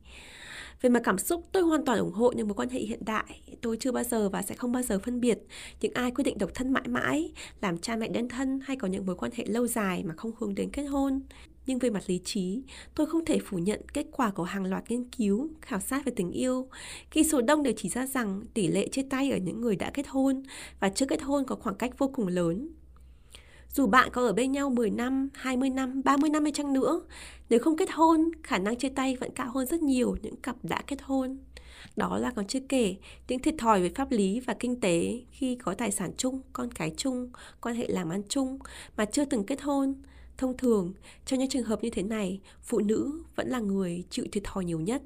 Về 0.80 0.90
mặt 0.90 1.02
cảm 1.04 1.18
xúc, 1.18 1.44
tôi 1.52 1.62
hoàn 1.62 1.84
toàn 1.84 1.98
ủng 1.98 2.12
hộ 2.12 2.32
những 2.32 2.48
mối 2.48 2.54
quan 2.54 2.68
hệ 2.68 2.80
hiện 2.80 3.04
đại. 3.04 3.42
Tôi 3.60 3.76
chưa 3.80 3.92
bao 3.92 4.04
giờ 4.04 4.28
và 4.28 4.42
sẽ 4.42 4.54
không 4.54 4.72
bao 4.72 4.82
giờ 4.82 4.98
phân 4.98 5.20
biệt 5.20 5.38
những 5.80 5.92
ai 5.94 6.10
quyết 6.10 6.24
định 6.24 6.38
độc 6.38 6.50
thân 6.54 6.72
mãi 6.72 6.88
mãi, 6.88 7.32
làm 7.60 7.78
cha 7.78 7.96
mẹ 7.96 8.08
đơn 8.08 8.28
thân 8.28 8.60
hay 8.64 8.76
có 8.76 8.88
những 8.88 9.06
mối 9.06 9.16
quan 9.16 9.32
hệ 9.34 9.44
lâu 9.46 9.66
dài 9.66 10.04
mà 10.04 10.14
không 10.16 10.32
hướng 10.38 10.54
đến 10.54 10.70
kết 10.70 10.84
hôn 10.84 11.20
nhưng 11.68 11.78
về 11.78 11.90
mặt 11.90 12.02
lý 12.06 12.20
trí, 12.24 12.62
tôi 12.94 13.06
không 13.06 13.24
thể 13.24 13.38
phủ 13.38 13.58
nhận 13.58 13.80
kết 13.92 14.06
quả 14.12 14.30
của 14.30 14.42
hàng 14.42 14.64
loạt 14.64 14.90
nghiên 14.90 15.04
cứu, 15.04 15.48
khảo 15.60 15.80
sát 15.80 16.04
về 16.04 16.12
tình 16.16 16.30
yêu, 16.30 16.68
khi 17.10 17.24
số 17.24 17.40
đông 17.40 17.62
đều 17.62 17.72
chỉ 17.76 17.88
ra 17.88 18.06
rằng 18.06 18.42
tỷ 18.54 18.66
lệ 18.66 18.88
chia 18.88 19.02
tay 19.10 19.30
ở 19.30 19.36
những 19.36 19.60
người 19.60 19.76
đã 19.76 19.90
kết 19.94 20.08
hôn 20.08 20.42
và 20.80 20.88
chưa 20.88 21.06
kết 21.06 21.22
hôn 21.22 21.44
có 21.46 21.54
khoảng 21.54 21.76
cách 21.76 21.98
vô 21.98 22.10
cùng 22.14 22.26
lớn. 22.26 22.68
Dù 23.74 23.86
bạn 23.86 24.08
có 24.12 24.22
ở 24.22 24.32
bên 24.32 24.52
nhau 24.52 24.70
10 24.70 24.90
năm, 24.90 25.28
20 25.34 25.70
năm, 25.70 26.02
30 26.04 26.30
năm 26.30 26.42
hay 26.42 26.52
chăng 26.52 26.72
nữa, 26.72 27.00
nếu 27.50 27.58
không 27.58 27.76
kết 27.76 27.90
hôn, 27.90 28.30
khả 28.42 28.58
năng 28.58 28.76
chia 28.76 28.88
tay 28.88 29.16
vẫn 29.16 29.30
cao 29.34 29.50
hơn 29.54 29.66
rất 29.66 29.82
nhiều 29.82 30.16
những 30.22 30.36
cặp 30.36 30.56
đã 30.62 30.82
kết 30.86 31.02
hôn. 31.02 31.38
Đó 31.96 32.18
là 32.18 32.30
còn 32.30 32.46
chưa 32.46 32.60
kể 32.68 32.96
những 33.28 33.38
thiệt 33.38 33.54
thòi 33.58 33.82
về 33.82 33.90
pháp 33.94 34.10
lý 34.10 34.40
và 34.40 34.54
kinh 34.54 34.80
tế 34.80 35.20
khi 35.30 35.54
có 35.54 35.74
tài 35.74 35.90
sản 35.90 36.10
chung, 36.16 36.40
con 36.52 36.70
cái 36.70 36.92
chung, 36.96 37.30
quan 37.60 37.76
hệ 37.76 37.88
làm 37.88 38.08
ăn 38.08 38.22
chung 38.28 38.58
mà 38.96 39.04
chưa 39.04 39.24
từng 39.24 39.44
kết 39.44 39.62
hôn 39.62 39.94
Thông 40.38 40.56
thường, 40.56 40.92
trong 41.24 41.38
những 41.38 41.48
trường 41.48 41.64
hợp 41.64 41.82
như 41.82 41.90
thế 41.90 42.02
này, 42.02 42.40
phụ 42.62 42.78
nữ 42.78 43.22
vẫn 43.36 43.48
là 43.48 43.60
người 43.60 44.04
chịu 44.10 44.26
thiệt 44.32 44.44
thòi 44.44 44.64
nhiều 44.64 44.80
nhất. 44.80 45.02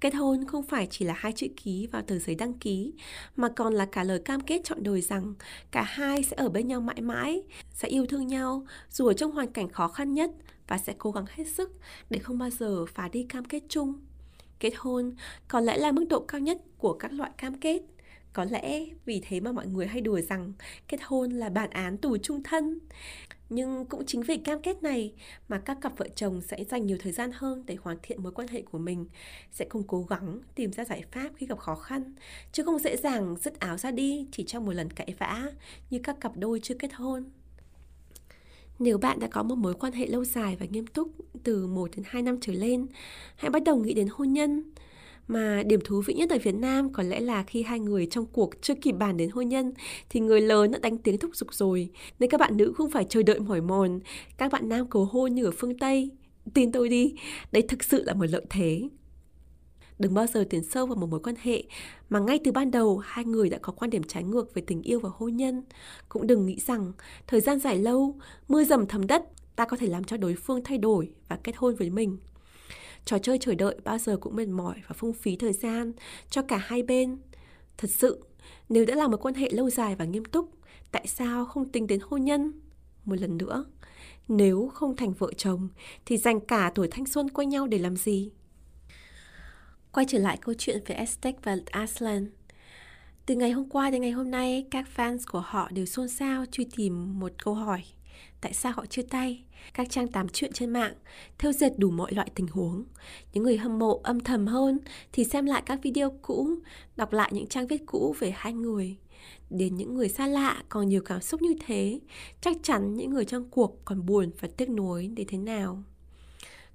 Kết 0.00 0.14
hôn 0.14 0.46
không 0.46 0.62
phải 0.62 0.86
chỉ 0.90 1.04
là 1.04 1.14
hai 1.16 1.32
chữ 1.32 1.46
ký 1.56 1.86
vào 1.86 2.02
tờ 2.02 2.18
giấy 2.18 2.34
đăng 2.34 2.54
ký, 2.54 2.92
mà 3.36 3.48
còn 3.48 3.74
là 3.74 3.86
cả 3.86 4.04
lời 4.04 4.18
cam 4.18 4.40
kết 4.40 4.60
chọn 4.64 4.82
đời 4.82 5.00
rằng 5.00 5.34
cả 5.70 5.82
hai 5.82 6.22
sẽ 6.22 6.36
ở 6.36 6.48
bên 6.48 6.68
nhau 6.68 6.80
mãi 6.80 7.00
mãi, 7.00 7.42
sẽ 7.74 7.88
yêu 7.88 8.06
thương 8.06 8.26
nhau 8.26 8.66
dù 8.90 9.06
ở 9.06 9.12
trong 9.12 9.32
hoàn 9.32 9.52
cảnh 9.52 9.68
khó 9.68 9.88
khăn 9.88 10.14
nhất 10.14 10.30
và 10.68 10.78
sẽ 10.78 10.94
cố 10.98 11.10
gắng 11.10 11.24
hết 11.28 11.44
sức 11.48 11.72
để 12.10 12.18
không 12.18 12.38
bao 12.38 12.50
giờ 12.50 12.86
phá 12.86 13.08
đi 13.08 13.26
cam 13.28 13.44
kết 13.44 13.62
chung. 13.68 13.94
Kết 14.60 14.72
hôn 14.76 15.14
có 15.48 15.60
lẽ 15.60 15.76
là 15.76 15.92
mức 15.92 16.04
độ 16.08 16.20
cao 16.20 16.40
nhất 16.40 16.58
của 16.78 16.92
các 16.92 17.12
loại 17.12 17.30
cam 17.36 17.54
kết 17.54 17.82
có 18.36 18.44
lẽ 18.44 18.84
vì 19.04 19.22
thế 19.28 19.40
mà 19.40 19.52
mọi 19.52 19.66
người 19.66 19.86
hay 19.86 20.00
đùa 20.00 20.20
rằng 20.20 20.52
kết 20.88 21.00
hôn 21.02 21.30
là 21.30 21.48
bản 21.48 21.70
án 21.70 21.96
tù 21.96 22.16
trung 22.16 22.42
thân. 22.42 22.78
Nhưng 23.48 23.84
cũng 23.84 24.06
chính 24.06 24.22
vì 24.22 24.36
cam 24.36 24.62
kết 24.62 24.82
này 24.82 25.12
mà 25.48 25.58
các 25.58 25.78
cặp 25.80 25.98
vợ 25.98 26.08
chồng 26.14 26.40
sẽ 26.40 26.64
dành 26.64 26.86
nhiều 26.86 26.98
thời 27.00 27.12
gian 27.12 27.30
hơn 27.34 27.64
để 27.66 27.76
hoàn 27.82 27.96
thiện 28.02 28.22
mối 28.22 28.32
quan 28.32 28.48
hệ 28.48 28.62
của 28.62 28.78
mình, 28.78 29.06
sẽ 29.52 29.64
cùng 29.64 29.82
cố 29.86 30.02
gắng 30.02 30.40
tìm 30.54 30.72
ra 30.72 30.84
giải 30.84 31.02
pháp 31.12 31.30
khi 31.36 31.46
gặp 31.46 31.58
khó 31.58 31.74
khăn, 31.74 32.14
chứ 32.52 32.62
không 32.62 32.78
dễ 32.78 32.96
dàng 32.96 33.36
dứt 33.40 33.58
áo 33.58 33.78
ra 33.78 33.90
đi 33.90 34.26
chỉ 34.32 34.44
trong 34.44 34.66
một 34.66 34.72
lần 34.72 34.90
cãi 34.90 35.14
vã 35.18 35.46
như 35.90 35.98
các 36.02 36.20
cặp 36.20 36.36
đôi 36.36 36.60
chưa 36.62 36.74
kết 36.74 36.94
hôn. 36.94 37.24
Nếu 38.78 38.98
bạn 38.98 39.18
đã 39.20 39.28
có 39.30 39.42
một 39.42 39.54
mối 39.54 39.74
quan 39.74 39.92
hệ 39.92 40.06
lâu 40.06 40.24
dài 40.24 40.56
và 40.60 40.66
nghiêm 40.70 40.86
túc 40.86 41.08
từ 41.42 41.66
1 41.66 41.90
đến 41.96 42.04
2 42.06 42.22
năm 42.22 42.38
trở 42.40 42.52
lên, 42.52 42.86
hãy 43.36 43.50
bắt 43.50 43.62
đầu 43.64 43.76
nghĩ 43.76 43.94
đến 43.94 44.08
hôn 44.10 44.32
nhân. 44.32 44.62
Mà 45.28 45.62
điểm 45.66 45.80
thú 45.84 46.02
vị 46.06 46.14
nhất 46.14 46.30
ở 46.30 46.38
Việt 46.42 46.54
Nam 46.54 46.92
có 46.92 47.02
lẽ 47.02 47.20
là 47.20 47.42
khi 47.42 47.62
hai 47.62 47.80
người 47.80 48.06
trong 48.06 48.26
cuộc 48.26 48.62
chưa 48.62 48.74
kịp 48.74 48.92
bàn 48.92 49.16
đến 49.16 49.30
hôn 49.30 49.48
nhân 49.48 49.72
thì 50.10 50.20
người 50.20 50.40
lớn 50.40 50.70
đã 50.70 50.78
đánh 50.78 50.98
tiếng 50.98 51.18
thúc 51.18 51.36
giục 51.36 51.54
rồi. 51.54 51.90
Nên 52.18 52.30
các 52.30 52.40
bạn 52.40 52.56
nữ 52.56 52.72
không 52.76 52.90
phải 52.90 53.06
chờ 53.08 53.22
đợi 53.22 53.40
mỏi 53.40 53.60
mòn, 53.60 54.00
các 54.38 54.52
bạn 54.52 54.68
nam 54.68 54.86
cầu 54.90 55.04
hôn 55.04 55.34
như 55.34 55.44
ở 55.44 55.50
phương 55.50 55.78
Tây. 55.78 56.10
Tin 56.54 56.72
tôi 56.72 56.88
đi, 56.88 57.14
đây 57.52 57.62
thực 57.62 57.84
sự 57.84 58.02
là 58.02 58.14
một 58.14 58.26
lợi 58.30 58.46
thế. 58.50 58.88
Đừng 59.98 60.14
bao 60.14 60.26
giờ 60.26 60.46
tiến 60.50 60.64
sâu 60.64 60.86
vào 60.86 60.96
một 60.96 61.06
mối 61.06 61.20
quan 61.20 61.34
hệ 61.42 61.64
mà 62.08 62.18
ngay 62.18 62.40
từ 62.44 62.52
ban 62.52 62.70
đầu 62.70 62.98
hai 62.98 63.24
người 63.24 63.48
đã 63.48 63.58
có 63.58 63.72
quan 63.72 63.90
điểm 63.90 64.02
trái 64.02 64.24
ngược 64.24 64.54
về 64.54 64.62
tình 64.66 64.82
yêu 64.82 65.00
và 65.00 65.10
hôn 65.12 65.36
nhân. 65.36 65.62
Cũng 66.08 66.26
đừng 66.26 66.46
nghĩ 66.46 66.58
rằng 66.66 66.92
thời 67.26 67.40
gian 67.40 67.58
dài 67.58 67.78
lâu, 67.78 68.14
mưa 68.48 68.64
dầm 68.64 68.86
thấm 68.86 69.06
đất, 69.06 69.22
ta 69.56 69.64
có 69.64 69.76
thể 69.76 69.86
làm 69.86 70.04
cho 70.04 70.16
đối 70.16 70.34
phương 70.34 70.64
thay 70.64 70.78
đổi 70.78 71.12
và 71.28 71.38
kết 71.44 71.56
hôn 71.56 71.74
với 71.74 71.90
mình. 71.90 72.18
Trò 73.06 73.18
chơi 73.18 73.38
chờ 73.38 73.54
đợi 73.54 73.76
bao 73.84 73.98
giờ 73.98 74.16
cũng 74.16 74.36
mệt 74.36 74.48
mỏi 74.48 74.74
và 74.88 74.94
phung 74.94 75.12
phí 75.12 75.36
thời 75.36 75.52
gian 75.52 75.92
cho 76.30 76.42
cả 76.42 76.56
hai 76.56 76.82
bên. 76.82 77.18
Thật 77.78 77.90
sự, 77.90 78.24
nếu 78.68 78.86
đã 78.86 78.94
là 78.94 79.08
một 79.08 79.16
quan 79.16 79.34
hệ 79.34 79.50
lâu 79.50 79.70
dài 79.70 79.96
và 79.96 80.04
nghiêm 80.04 80.24
túc, 80.24 80.50
tại 80.92 81.06
sao 81.06 81.44
không 81.44 81.68
tính 81.68 81.86
đến 81.86 82.00
hôn 82.02 82.24
nhân? 82.24 82.52
Một 83.04 83.16
lần 83.20 83.38
nữa 83.38 83.64
nếu 84.28 84.70
không 84.74 84.96
thành 84.96 85.12
vợ 85.12 85.32
chồng 85.36 85.68
thì 86.06 86.16
dành 86.16 86.40
cả 86.40 86.72
tuổi 86.74 86.88
thanh 86.88 87.06
xuân 87.06 87.30
quanh 87.30 87.48
nhau 87.48 87.66
để 87.66 87.78
làm 87.78 87.96
gì? 87.96 88.30
Quay 89.92 90.06
trở 90.08 90.18
lại 90.18 90.38
câu 90.40 90.54
chuyện 90.58 90.82
về 90.86 90.96
Aztec 90.96 91.32
và 91.42 91.56
Aslan 91.70 92.30
từ 93.26 93.34
ngày 93.34 93.50
hôm 93.50 93.68
qua 93.68 93.90
đến 93.90 94.02
ngày 94.02 94.10
hôm 94.10 94.30
nay 94.30 94.66
các 94.70 94.88
fans 94.96 95.18
của 95.30 95.40
họ 95.46 95.68
đều 95.70 95.86
xôn 95.86 96.08
xao 96.08 96.44
truy 96.46 96.66
tìm 96.76 97.18
một 97.18 97.32
câu 97.44 97.54
hỏi 97.54 97.82
tại 98.40 98.52
sao 98.52 98.72
họ 98.72 98.86
chia 98.86 99.02
tay? 99.02 99.44
Các 99.74 99.90
trang 99.90 100.08
tám 100.08 100.28
chuyện 100.28 100.52
trên 100.52 100.70
mạng 100.70 100.94
theo 101.38 101.52
dệt 101.52 101.72
đủ 101.78 101.90
mọi 101.90 102.12
loại 102.12 102.30
tình 102.34 102.46
huống. 102.46 102.84
Những 103.32 103.44
người 103.44 103.56
hâm 103.56 103.78
mộ 103.78 104.00
âm 104.02 104.20
thầm 104.20 104.46
hơn 104.46 104.78
thì 105.12 105.24
xem 105.24 105.46
lại 105.46 105.62
các 105.66 105.80
video 105.82 106.10
cũ, 106.22 106.48
đọc 106.96 107.12
lại 107.12 107.30
những 107.32 107.46
trang 107.46 107.66
viết 107.66 107.82
cũ 107.86 108.14
về 108.18 108.32
hai 108.36 108.52
người. 108.52 108.96
Đến 109.50 109.76
những 109.76 109.94
người 109.94 110.08
xa 110.08 110.26
lạ 110.26 110.62
còn 110.68 110.88
nhiều 110.88 111.02
cảm 111.04 111.20
xúc 111.20 111.42
như 111.42 111.54
thế, 111.66 112.00
chắc 112.40 112.56
chắn 112.62 112.94
những 112.94 113.10
người 113.10 113.24
trong 113.24 113.50
cuộc 113.50 113.84
còn 113.84 114.06
buồn 114.06 114.30
và 114.40 114.48
tiếc 114.56 114.70
nuối 114.70 115.08
đến 115.08 115.26
thế 115.30 115.38
nào. 115.38 115.82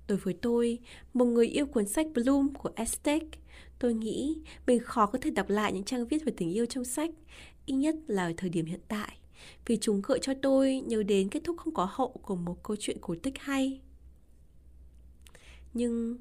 Đối 0.07 0.17
với 0.17 0.33
tôi, 0.33 0.79
một 1.13 1.25
người 1.25 1.47
yêu 1.47 1.65
cuốn 1.65 1.87
sách 1.87 2.07
bloom 2.13 2.53
của 2.53 2.69
Aztec, 2.75 3.21
tôi 3.79 3.93
nghĩ 3.93 4.37
mình 4.67 4.79
khó 4.79 5.05
có 5.05 5.19
thể 5.21 5.29
đọc 5.29 5.49
lại 5.49 5.73
những 5.73 5.83
trang 5.83 6.07
viết 6.07 6.25
về 6.25 6.33
tình 6.37 6.51
yêu 6.51 6.65
trong 6.65 6.85
sách, 6.85 7.09
ít 7.65 7.73
nhất 7.73 7.95
là 8.07 8.25
ở 8.25 8.33
thời 8.37 8.49
điểm 8.49 8.65
hiện 8.65 8.79
tại 8.87 9.17
vì 9.65 9.77
chúng 9.81 10.01
gợi 10.01 10.19
cho 10.21 10.33
tôi 10.41 10.83
nhớ 10.87 11.03
đến 11.03 11.29
kết 11.29 11.41
thúc 11.43 11.57
không 11.57 11.73
có 11.73 11.87
hậu 11.91 12.09
của 12.09 12.35
một 12.35 12.63
câu 12.63 12.77
chuyện 12.79 12.97
cổ 13.01 13.15
tích 13.23 13.39
hay. 13.39 13.81
Nhưng 15.73 16.17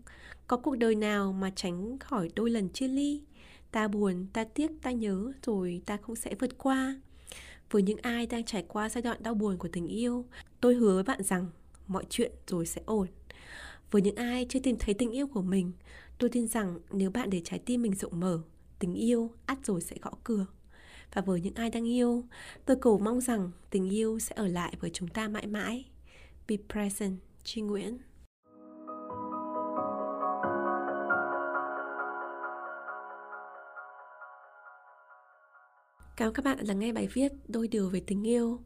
có 0.46 0.56
cuộc 0.56 0.76
đời 0.76 0.94
nào 0.94 1.32
mà 1.32 1.50
tránh 1.56 1.98
khỏi 1.98 2.30
đôi 2.36 2.50
lần 2.50 2.68
chia 2.68 2.88
ly? 2.88 3.22
Ta 3.70 3.88
buồn, 3.88 4.26
ta 4.32 4.44
tiếc, 4.44 4.70
ta 4.82 4.90
nhớ 4.90 5.32
rồi 5.42 5.82
ta 5.86 5.96
cũng 5.96 6.16
sẽ 6.16 6.34
vượt 6.34 6.58
qua. 6.58 7.00
Với 7.70 7.82
những 7.82 7.98
ai 8.02 8.26
đang 8.26 8.44
trải 8.44 8.64
qua 8.68 8.88
giai 8.88 9.02
đoạn 9.02 9.22
đau 9.22 9.34
buồn 9.34 9.58
của 9.58 9.68
tình 9.68 9.86
yêu, 9.86 10.24
tôi 10.60 10.74
hứa 10.74 10.94
với 10.94 11.02
bạn 11.02 11.22
rằng 11.22 11.46
mọi 11.86 12.04
chuyện 12.10 12.32
rồi 12.46 12.66
sẽ 12.66 12.82
ổn. 12.84 13.08
Với 13.90 14.02
những 14.02 14.16
ai 14.16 14.46
chưa 14.48 14.60
tìm 14.60 14.76
thấy 14.78 14.94
tình 14.94 15.10
yêu 15.10 15.26
của 15.26 15.42
mình, 15.42 15.72
tôi 16.18 16.30
tin 16.30 16.48
rằng 16.48 16.78
nếu 16.90 17.10
bạn 17.10 17.30
để 17.30 17.40
trái 17.44 17.58
tim 17.58 17.82
mình 17.82 17.94
rộng 17.94 18.20
mở, 18.20 18.40
tình 18.78 18.94
yêu 18.94 19.30
ắt 19.46 19.66
rồi 19.66 19.80
sẽ 19.80 19.96
gõ 20.02 20.10
cửa 20.24 20.46
và 21.12 21.22
với 21.22 21.40
những 21.40 21.54
ai 21.54 21.70
đang 21.70 21.88
yêu. 21.88 22.24
Tôi 22.64 22.76
cầu 22.80 22.98
mong 22.98 23.20
rằng 23.20 23.50
tình 23.70 23.90
yêu 23.90 24.18
sẽ 24.18 24.34
ở 24.36 24.46
lại 24.46 24.74
với 24.80 24.90
chúng 24.90 25.08
ta 25.08 25.28
mãi 25.28 25.46
mãi. 25.46 25.84
Be 26.48 26.56
present, 26.72 27.16
chi 27.44 27.60
nguyễn. 27.60 27.98
Cảm 36.20 36.28
ơn 36.28 36.34
các 36.34 36.44
bạn 36.44 36.56
đã 36.56 36.64
lắng 36.66 36.78
nghe 36.78 36.92
bài 36.92 37.08
viết 37.12 37.32
Đôi 37.48 37.68
điều 37.68 37.88
về 37.88 38.00
tình 38.06 38.26
yêu. 38.26 38.58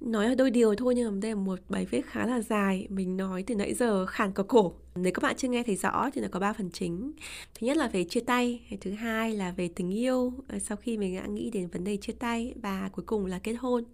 Nói 0.00 0.28
là 0.28 0.34
đôi 0.34 0.50
điều 0.50 0.74
thôi 0.74 0.94
nhưng 0.94 1.12
mà 1.12 1.18
đây 1.22 1.30
là 1.30 1.34
một 1.34 1.58
bài 1.68 1.86
viết 1.90 2.06
khá 2.06 2.26
là 2.26 2.40
dài. 2.40 2.86
Mình 2.90 3.16
nói 3.16 3.44
từ 3.46 3.54
nãy 3.54 3.74
giờ 3.74 4.06
khàn 4.06 4.32
cả 4.32 4.42
cổ. 4.48 4.72
Nếu 4.94 5.12
các 5.12 5.22
bạn 5.22 5.36
chưa 5.36 5.48
nghe 5.48 5.62
thấy 5.62 5.76
rõ 5.76 6.10
thì 6.14 6.20
nó 6.20 6.28
có 6.30 6.40
ba 6.40 6.52
phần 6.52 6.70
chính. 6.70 7.12
Thứ 7.54 7.66
nhất 7.66 7.76
là 7.76 7.88
về 7.88 8.04
chia 8.04 8.20
tay, 8.20 8.60
Thứ 8.80 8.90
hai 8.90 9.34
là 9.34 9.50
về 9.50 9.68
tình 9.68 9.94
yêu 9.94 10.32
à, 10.48 10.58
Sau 10.58 10.76
khi 10.76 10.98
mình 10.98 11.16
đã 11.16 11.26
nghĩ 11.26 11.50
đến 11.50 11.68
vấn 11.68 11.84
đề 11.84 11.96
chia 11.96 12.12
tay 12.12 12.54
Và 12.62 12.90
cuối 12.92 13.04
cùng 13.06 13.26
là 13.26 13.38
kết 13.38 13.54
hôn. 13.54 13.84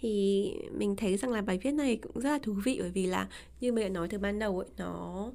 Thì 0.00 0.52
mình 0.72 0.96
thấy 0.96 1.16
rằng 1.16 1.32
là 1.32 1.42
bài 1.42 1.58
viết 1.62 1.72
này 1.72 1.96
cũng 1.96 2.20
rất 2.20 2.30
là 2.30 2.38
thú 2.42 2.52
vị 2.64 2.76
bởi 2.80 2.90
vì 2.90 3.06
là 3.06 3.28
như 3.60 3.72
mình 3.72 3.84
đã 3.84 3.88
nói 3.88 4.08
từ 4.08 4.18
ban 4.18 4.38
đầu 4.38 4.58
ấy, 4.58 4.68
nó 4.76 5.30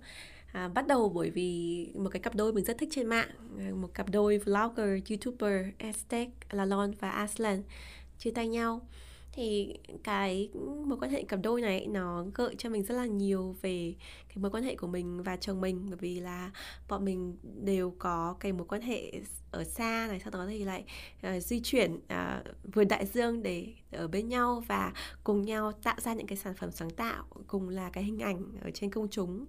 à, 0.52 0.68
bắt 0.68 0.88
đầu 0.88 1.10
bởi 1.10 1.30
vì 1.30 1.88
một 1.96 2.10
cái 2.10 2.20
cặp 2.20 2.36
đôi 2.36 2.54
mình 2.54 2.66
rất 2.66 2.78
thích 2.78 2.90
trên 2.92 3.08
mạng. 3.08 3.30
Một 3.82 3.94
cặp 3.94 4.10
đôi 4.10 4.38
vlogger 4.38 5.10
youtuber 5.10 5.66
Aztec 5.80 6.28
Lalon 6.52 6.92
và 7.00 7.10
Aslan 7.12 7.64
chia 8.18 8.32
tay 8.32 8.48
nhau 8.48 8.82
thì 9.34 9.74
cái 10.04 10.50
mối 10.86 10.98
quan 11.02 11.12
hệ 11.12 11.24
cặp 11.24 11.40
đôi 11.44 11.62
này 11.62 11.88
nó 11.88 12.26
gợi 12.36 12.56
cho 12.58 12.70
mình 12.70 12.84
rất 12.84 12.96
là 12.96 13.06
nhiều 13.06 13.56
về 13.62 13.96
cái 14.28 14.38
mối 14.38 14.52
quan 14.52 14.64
hệ 14.64 14.76
của 14.76 14.88
mình 14.88 15.24
và 15.24 15.38
chồng 15.38 15.62
mình. 15.62 15.86
Bởi 15.90 15.98
vì 16.02 16.20
là 16.20 16.52
bọn 16.90 17.06
mình 17.06 17.38
đều 17.64 17.94
có 18.00 18.36
cái 18.40 18.54
mối 18.54 18.68
quan 18.68 18.82
hệ 18.82 19.12
ở 19.52 19.64
xa 19.64 20.08
này 20.10 20.20
sau 20.20 20.32
đó 20.32 20.46
thì 20.50 20.66
lại 20.66 20.84
uh, 21.28 21.44
di 21.44 21.60
chuyển 21.64 22.00
ờ, 22.08 22.44
uh, 22.50 22.74
vượt 22.74 22.84
đại 22.84 23.06
dương 23.06 23.44
để 23.44 23.74
ở 23.92 24.08
bên 24.08 24.30
nhau 24.30 24.64
và 24.68 24.94
cùng 25.24 25.42
nhau 25.42 25.72
tạo 25.72 25.96
ra 26.00 26.14
những 26.14 26.28
cái 26.28 26.38
sản 26.38 26.54
phẩm 26.54 26.72
sáng 26.72 26.90
tạo 26.90 27.26
cùng 27.48 27.70
là 27.70 27.90
cái 27.90 28.04
hình 28.04 28.20
ảnh 28.20 28.44
ở 28.62 28.72
trên 28.72 28.92
công 28.92 29.08
chúng. 29.10 29.46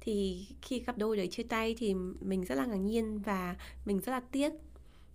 Thì 0.00 0.46
khi 0.62 0.78
cặp 0.78 0.98
đôi 0.98 1.16
đấy 1.16 1.28
chia 1.28 1.42
tay 1.42 1.74
thì 1.78 1.94
mình 2.20 2.44
rất 2.44 2.54
là 2.54 2.66
ngạc 2.66 2.76
nhiên 2.76 3.18
và 3.18 3.56
mình 3.84 4.00
rất 4.00 4.12
là 4.12 4.20
tiếc 4.20 4.52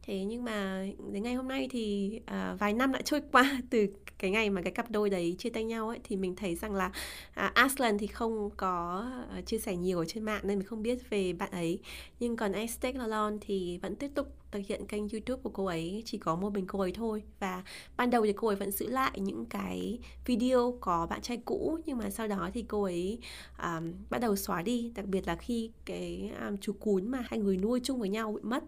thế 0.06 0.24
nhưng 0.24 0.44
mà 0.44 0.86
đến 1.12 1.24
ngày 1.24 1.34
hôm 1.34 1.48
nay 1.48 1.68
thì 1.72 2.20
à, 2.26 2.56
vài 2.60 2.74
năm 2.74 2.92
đã 2.92 3.02
trôi 3.02 3.22
qua 3.32 3.62
từ 3.70 3.88
cái 4.18 4.32
ngày 4.32 4.50
mà 4.50 4.62
cái 4.62 4.72
cặp 4.72 4.92
đôi 4.92 5.10
đấy 5.10 5.36
chia 5.40 5.50
tay 5.50 5.64
nhau 5.64 5.90
ấy 5.90 6.00
thì 6.04 6.16
mình 6.16 6.36
thấy 6.36 6.56
rằng 6.56 6.74
là 6.74 6.92
à, 7.34 7.52
Aslan 7.56 7.98
thì 7.98 8.08
không 8.08 8.50
có 8.58 9.06
à, 9.32 9.42
chia 9.42 9.58
sẻ 9.58 9.76
nhiều 9.76 10.00
ở 10.00 10.06
trên 10.06 10.24
mạng 10.24 10.42
nên 10.44 10.60
mình 10.60 10.68
không 10.68 10.82
biết 10.82 11.10
về 11.10 11.34
bạn 11.34 11.52
ấy. 11.52 11.80
Nhưng 12.20 12.36
còn 12.36 12.52
Aztec 12.52 12.98
Lalon 12.98 13.38
thì 13.42 13.80
vẫn 13.82 13.96
tiếp 13.96 14.12
tục 14.16 14.28
thực 14.52 14.62
hiện 14.68 14.88
kênh 14.88 15.10
youtube 15.10 15.42
của 15.44 15.50
cô 15.50 15.66
ấy 15.66 16.04
chỉ 16.06 16.18
có 16.18 16.36
một 16.36 16.54
mình 16.54 16.66
cô 16.68 16.80
ấy 16.80 16.92
thôi. 16.92 17.24
Và 17.40 17.64
ban 17.98 18.10
đầu 18.10 18.26
thì 18.26 18.34
cô 18.34 18.48
ấy 18.48 18.56
vẫn 18.56 18.72
giữ 18.72 18.90
lại 18.90 19.20
những 19.20 19.46
cái 19.46 20.00
video 20.26 20.78
có 20.82 21.08
bạn 21.10 21.22
trai 21.22 21.38
cũ 21.46 21.80
nhưng 21.86 21.98
mà 21.98 22.10
sau 22.10 22.28
đó 22.28 22.50
thì 22.54 22.66
cô 22.68 22.84
ấy 22.84 23.20
um, 23.64 23.94
bắt 24.10 24.22
đầu 24.22 24.36
xóa 24.36 24.62
đi. 24.62 24.92
Đặc 24.96 25.06
biệt 25.06 25.28
là 25.28 25.36
khi 25.36 25.72
cái 25.86 26.32
um, 26.48 26.58
chú 26.58 26.74
cún 26.74 27.08
mà 27.08 27.24
hai 27.28 27.40
người 27.40 27.58
nuôi 27.58 27.80
chung 27.84 28.00
với 28.00 28.10
nhau 28.10 28.32
bị 28.32 28.42
mất 28.44 28.64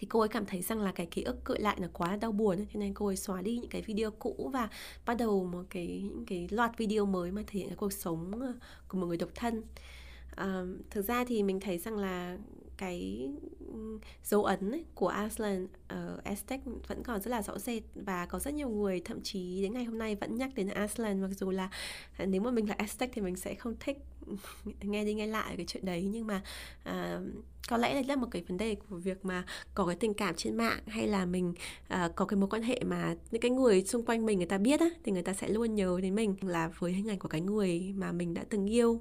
thì 0.00 0.06
cô 0.06 0.20
ấy 0.20 0.28
cảm 0.28 0.46
thấy 0.46 0.62
rằng 0.62 0.80
là 0.80 0.92
cái 0.92 1.06
ký 1.06 1.22
ức 1.22 1.44
cự 1.44 1.56
lại 1.58 1.76
là 1.80 1.88
quá 1.92 2.16
đau 2.16 2.32
buồn 2.32 2.66
cho 2.72 2.80
nên 2.80 2.94
cô 2.94 3.06
ấy 3.06 3.16
xóa 3.16 3.42
đi 3.42 3.58
những 3.58 3.70
cái 3.70 3.82
video 3.82 4.10
cũ 4.10 4.50
và 4.52 4.68
bắt 5.06 5.14
đầu 5.14 5.44
một 5.44 5.62
cái 5.70 5.86
những 5.86 6.24
cái 6.26 6.48
loạt 6.50 6.78
video 6.78 7.06
mới 7.06 7.30
mà 7.30 7.42
thể 7.46 7.60
hiện 7.60 7.68
cái 7.68 7.76
cuộc 7.76 7.92
sống 7.92 8.40
ờ, 8.40 8.52
của 8.88 8.98
một 8.98 9.06
người 9.06 9.16
độc 9.16 9.30
thân. 9.34 9.62
À, 10.36 10.62
thực 10.90 11.02
ra 11.02 11.24
thì 11.24 11.42
mình 11.42 11.60
thấy 11.60 11.78
rằng 11.78 11.96
là 11.96 12.38
cái 12.76 13.30
ừ, 13.72 13.98
dấu 14.24 14.44
ấn 14.44 14.70
ấy, 14.70 14.84
của 14.94 15.08
Aslan 15.08 15.66
ở 15.88 16.20
Aztec 16.24 16.58
vẫn 16.86 17.02
còn 17.02 17.20
rất 17.20 17.30
là 17.30 17.42
rõ 17.42 17.58
rệt 17.58 17.82
và 17.94 18.26
có 18.26 18.38
rất 18.38 18.54
nhiều 18.54 18.68
người 18.68 19.00
thậm 19.04 19.20
chí 19.22 19.62
đến 19.62 19.72
ngày 19.72 19.84
hôm 19.84 19.98
nay 19.98 20.14
vẫn 20.14 20.36
nhắc 20.36 20.50
đến 20.54 20.68
Aslan 20.68 21.20
mặc 21.20 21.30
dù 21.38 21.50
là 21.50 21.70
à, 22.16 22.26
nếu 22.26 22.40
mà 22.40 22.50
mình 22.50 22.68
là 22.68 22.74
Aztec 22.74 23.08
thì 23.12 23.22
mình 23.22 23.36
sẽ 23.36 23.54
không 23.54 23.74
thích. 23.80 23.98
nghe 24.80 25.04
đi 25.04 25.14
nghe 25.14 25.26
lại 25.26 25.54
cái 25.56 25.66
chuyện 25.68 25.84
đấy. 25.84 26.08
Nhưng 26.12 26.26
mà 26.26 26.42
à, 26.84 27.20
có 27.68 27.76
lẽ 27.76 27.94
đây 27.94 28.04
là 28.04 28.16
một 28.16 28.28
cái 28.30 28.42
vấn 28.48 28.58
đề 28.58 28.74
của 28.74 28.96
việc 28.96 29.24
mà 29.24 29.44
có 29.74 29.86
cái 29.86 29.96
tình 29.96 30.14
cảm 30.14 30.34
trên 30.34 30.56
mạng 30.56 30.80
hay 30.86 31.06
là 31.06 31.26
mình 31.26 31.54
uh, 31.94 32.16
có 32.16 32.24
cái 32.24 32.36
mối 32.36 32.48
quan 32.48 32.62
hệ 32.62 32.80
mà 32.86 33.14
những 33.30 33.42
cái 33.42 33.50
người 33.50 33.84
xung 33.84 34.04
quanh 34.04 34.26
mình 34.26 34.38
người 34.38 34.46
ta 34.46 34.58
biết 34.58 34.80
á 34.80 34.86
thì 35.04 35.12
người 35.12 35.22
ta 35.22 35.34
sẽ 35.34 35.48
luôn 35.48 35.74
nhớ 35.74 35.98
đến 36.02 36.14
mình. 36.14 36.36
Là 36.40 36.68
với 36.78 36.92
hình 36.92 37.10
ảnh 37.10 37.18
của 37.18 37.28
cái 37.28 37.40
người 37.40 37.92
mà 37.96 38.12
mình 38.12 38.34
đã 38.34 38.44
từng 38.48 38.66
yêu. 38.66 39.00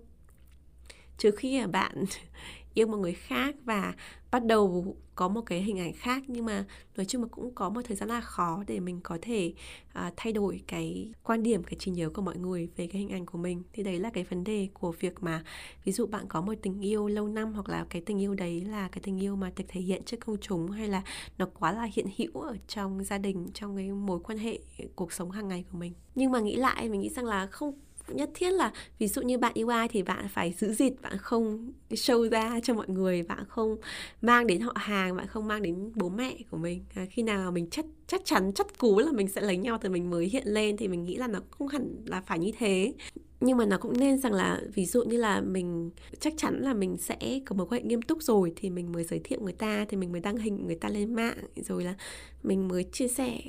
Trừ 1.17 1.31
khi 1.31 1.59
là 1.59 1.67
bạn 1.67 2.05
yêu 2.73 2.87
một 2.87 2.97
người 2.97 3.13
khác 3.13 3.55
và 3.65 3.93
bắt 4.31 4.45
đầu 4.45 4.95
có 5.17 5.27
một 5.27 5.41
cái 5.41 5.61
hình 5.61 5.79
ảnh 5.79 5.93
khác 5.93 6.23
nhưng 6.27 6.45
mà 6.45 6.65
nói 6.97 7.05
chung 7.05 7.21
là 7.21 7.27
cũng 7.31 7.55
có 7.55 7.69
một 7.69 7.81
thời 7.85 7.97
gian 7.97 8.09
là 8.09 8.21
khó 8.21 8.63
để 8.67 8.79
mình 8.79 8.99
có 9.03 9.17
thể 9.21 9.53
uh, 9.89 10.13
thay 10.17 10.33
đổi 10.33 10.61
cái 10.67 11.11
quan 11.23 11.43
điểm 11.43 11.63
cái 11.63 11.75
trí 11.79 11.91
nhớ 11.91 12.09
của 12.09 12.21
mọi 12.21 12.37
người 12.37 12.69
về 12.75 12.87
cái 12.87 13.01
hình 13.01 13.09
ảnh 13.09 13.25
của 13.25 13.37
mình. 13.37 13.63
Thì 13.73 13.83
đấy 13.83 13.99
là 13.99 14.09
cái 14.09 14.23
vấn 14.23 14.43
đề 14.43 14.67
của 14.73 14.91
việc 14.91 15.23
mà 15.23 15.43
ví 15.83 15.91
dụ 15.91 16.05
bạn 16.05 16.25
có 16.27 16.41
một 16.41 16.53
tình 16.61 16.85
yêu 16.85 17.07
lâu 17.07 17.27
năm 17.27 17.53
hoặc 17.53 17.69
là 17.69 17.85
cái 17.89 18.01
tình 18.01 18.21
yêu 18.21 18.35
đấy 18.35 18.61
là 18.61 18.87
cái 18.87 19.01
tình 19.03 19.23
yêu 19.23 19.35
mà 19.35 19.51
được 19.55 19.63
thể 19.67 19.81
hiện 19.81 20.03
trước 20.03 20.17
công 20.25 20.37
chúng 20.41 20.71
hay 20.71 20.87
là 20.87 21.01
nó 21.37 21.45
quá 21.59 21.71
là 21.71 21.87
hiện 21.93 22.07
hữu 22.17 22.41
ở 22.41 22.57
trong 22.67 23.03
gia 23.03 23.17
đình 23.17 23.47
trong 23.53 23.77
cái 23.77 23.91
mối 23.91 24.19
quan 24.23 24.37
hệ 24.37 24.59
cuộc 24.95 25.13
sống 25.13 25.31
hàng 25.31 25.47
ngày 25.47 25.65
của 25.71 25.77
mình. 25.77 25.93
Nhưng 26.15 26.31
mà 26.31 26.39
nghĩ 26.39 26.55
lại 26.55 26.89
mình 26.89 27.01
nghĩ 27.01 27.09
rằng 27.09 27.25
là 27.25 27.47
không 27.47 27.73
nhất 28.09 28.29
thiết 28.33 28.51
là 28.51 28.71
ví 28.99 29.07
dụ 29.07 29.21
như 29.21 29.37
bạn 29.37 29.51
yêu 29.55 29.67
ai 29.67 29.87
thì 29.87 30.03
bạn 30.03 30.27
phải 30.29 30.53
giữ 30.57 30.73
gìn 30.73 30.93
bạn 31.01 31.17
không 31.17 31.71
show 31.89 32.29
ra 32.29 32.59
cho 32.63 32.73
mọi 32.73 32.89
người 32.89 33.23
bạn 33.23 33.45
không 33.47 33.77
mang 34.21 34.47
đến 34.47 34.61
họ 34.61 34.73
hàng 34.75 35.15
bạn 35.15 35.27
không 35.27 35.47
mang 35.47 35.61
đến 35.61 35.91
bố 35.95 36.09
mẹ 36.09 36.37
của 36.51 36.57
mình. 36.57 36.83
À, 36.95 37.05
khi 37.09 37.23
nào 37.23 37.51
mình 37.51 37.67
chắc 37.71 37.85
chắc 38.07 38.21
chắn 38.25 38.51
chắc 38.55 38.77
cú 38.77 38.99
là 38.99 39.11
mình 39.11 39.27
sẽ 39.27 39.41
lấy 39.41 39.57
nhau 39.57 39.77
thì 39.81 39.89
mình 39.89 40.09
mới 40.09 40.25
hiện 40.25 40.47
lên 40.47 40.77
thì 40.77 40.87
mình 40.87 41.03
nghĩ 41.03 41.15
là 41.15 41.27
nó 41.27 41.39
không 41.49 41.67
hẳn 41.67 41.95
là 42.05 42.21
phải 42.21 42.39
như 42.39 42.51
thế 42.57 42.93
nhưng 43.39 43.57
mà 43.57 43.65
nó 43.65 43.77
cũng 43.77 43.99
nên 43.99 44.17
rằng 44.17 44.33
là, 44.33 44.61
ví 44.73 44.85
dụ 44.85 45.03
như 45.03 45.17
là 45.17 45.41
mình, 45.41 45.91
chắc 46.19 46.33
chắn 46.37 46.61
là 46.61 46.73
mình 46.73 46.97
sẽ 46.97 47.39
có 47.45 47.55
mối 47.55 47.67
quan 47.69 47.81
hệ 47.81 47.87
nghiêm 47.87 48.01
túc 48.01 48.23
rồi 48.23 48.53
thì 48.55 48.69
mình 48.69 48.91
mới 48.91 49.03
giới 49.03 49.19
thiệu 49.23 49.39
người 49.41 49.53
ta, 49.53 49.85
thì 49.89 49.97
mình 49.97 50.11
mới 50.11 50.21
đăng 50.21 50.37
hình 50.37 50.65
người 50.65 50.75
ta 50.75 50.89
lên 50.89 51.13
mạng, 51.13 51.37
rồi 51.55 51.83
là 51.83 51.95
mình 52.43 52.67
mới 52.67 52.83
chia 52.83 53.07
sẻ 53.07 53.41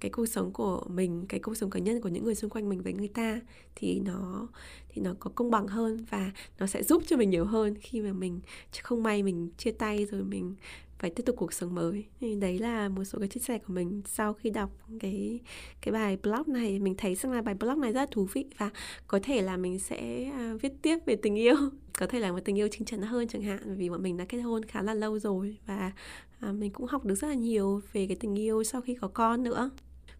cái 0.00 0.10
cuộc 0.10 0.26
sống 0.26 0.52
của 0.52 0.82
mình, 0.88 1.24
cái 1.28 1.40
cuộc 1.40 1.56
sống 1.56 1.70
cá 1.70 1.80
nhân 1.80 2.00
của 2.00 2.08
những 2.08 2.24
người 2.24 2.34
xung 2.34 2.50
quanh 2.50 2.68
mình 2.68 2.82
với 2.82 2.92
người 2.92 3.08
ta. 3.08 3.40
Thì 3.74 4.00
nó 4.00 4.48
thì 4.88 5.02
nó 5.02 5.14
có 5.20 5.30
công 5.34 5.50
bằng 5.50 5.68
hơn 5.68 6.04
và 6.10 6.32
nó 6.58 6.66
sẽ 6.66 6.82
giúp 6.82 7.02
cho 7.06 7.16
mình 7.16 7.30
nhiều 7.30 7.44
hơn 7.44 7.74
khi 7.80 8.00
mà 8.00 8.12
mình 8.12 8.40
không 8.82 9.02
may 9.02 9.22
mình 9.22 9.50
chia 9.58 9.72
tay 9.72 10.06
rồi 10.10 10.22
mình 10.22 10.54
phải 11.04 11.10
tiếp 11.10 11.22
tục 11.26 11.36
cuộc 11.38 11.52
sống 11.52 11.74
mới 11.74 12.04
thì 12.20 12.34
đấy 12.34 12.58
là 12.58 12.88
một 12.88 13.04
số 13.04 13.18
cái 13.18 13.28
chia 13.28 13.40
sẻ 13.40 13.58
của 13.58 13.72
mình 13.72 14.02
sau 14.06 14.32
khi 14.32 14.50
đọc 14.50 14.70
cái 15.00 15.40
cái 15.80 15.92
bài 15.92 16.18
blog 16.22 16.42
này 16.46 16.78
mình 16.78 16.94
thấy 16.98 17.14
rằng 17.14 17.32
là 17.32 17.42
bài 17.42 17.54
blog 17.54 17.80
này 17.80 17.92
rất 17.92 18.00
là 18.00 18.06
thú 18.10 18.28
vị 18.32 18.46
và 18.58 18.70
có 19.06 19.20
thể 19.22 19.42
là 19.42 19.56
mình 19.56 19.78
sẽ 19.78 20.30
uh, 20.54 20.62
viết 20.62 20.72
tiếp 20.82 20.98
về 21.06 21.16
tình 21.16 21.34
yêu 21.34 21.56
có 21.98 22.06
thể 22.06 22.20
là 22.20 22.32
một 22.32 22.38
tình 22.44 22.58
yêu 22.58 22.68
chính 22.70 22.84
chắn 22.84 23.02
hơn 23.02 23.28
chẳng 23.28 23.42
hạn 23.42 23.76
vì 23.76 23.90
bọn 23.90 24.02
mình 24.02 24.16
đã 24.16 24.24
kết 24.28 24.38
hôn 24.38 24.62
khá 24.62 24.82
là 24.82 24.94
lâu 24.94 25.18
rồi 25.18 25.56
và 25.66 25.92
uh, 26.48 26.54
mình 26.54 26.70
cũng 26.70 26.86
học 26.86 27.04
được 27.04 27.14
rất 27.14 27.28
là 27.28 27.34
nhiều 27.34 27.80
về 27.92 28.06
cái 28.06 28.16
tình 28.20 28.38
yêu 28.38 28.64
sau 28.64 28.80
khi 28.80 28.94
có 28.94 29.08
con 29.08 29.42
nữa 29.42 29.70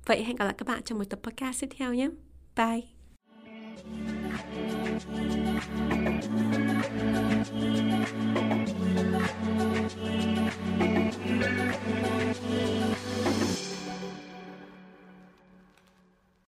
Vậy 0.06 0.24
hẹn 0.24 0.36
gặp 0.36 0.44
lại 0.44 0.54
các 0.58 0.68
bạn 0.68 0.82
trong 0.82 0.98
một 0.98 1.04
tập 1.10 1.18
podcast 1.22 1.60
tiếp 1.60 1.68
theo 1.76 1.94
nhé. 1.94 2.10
Bye! 2.56 2.80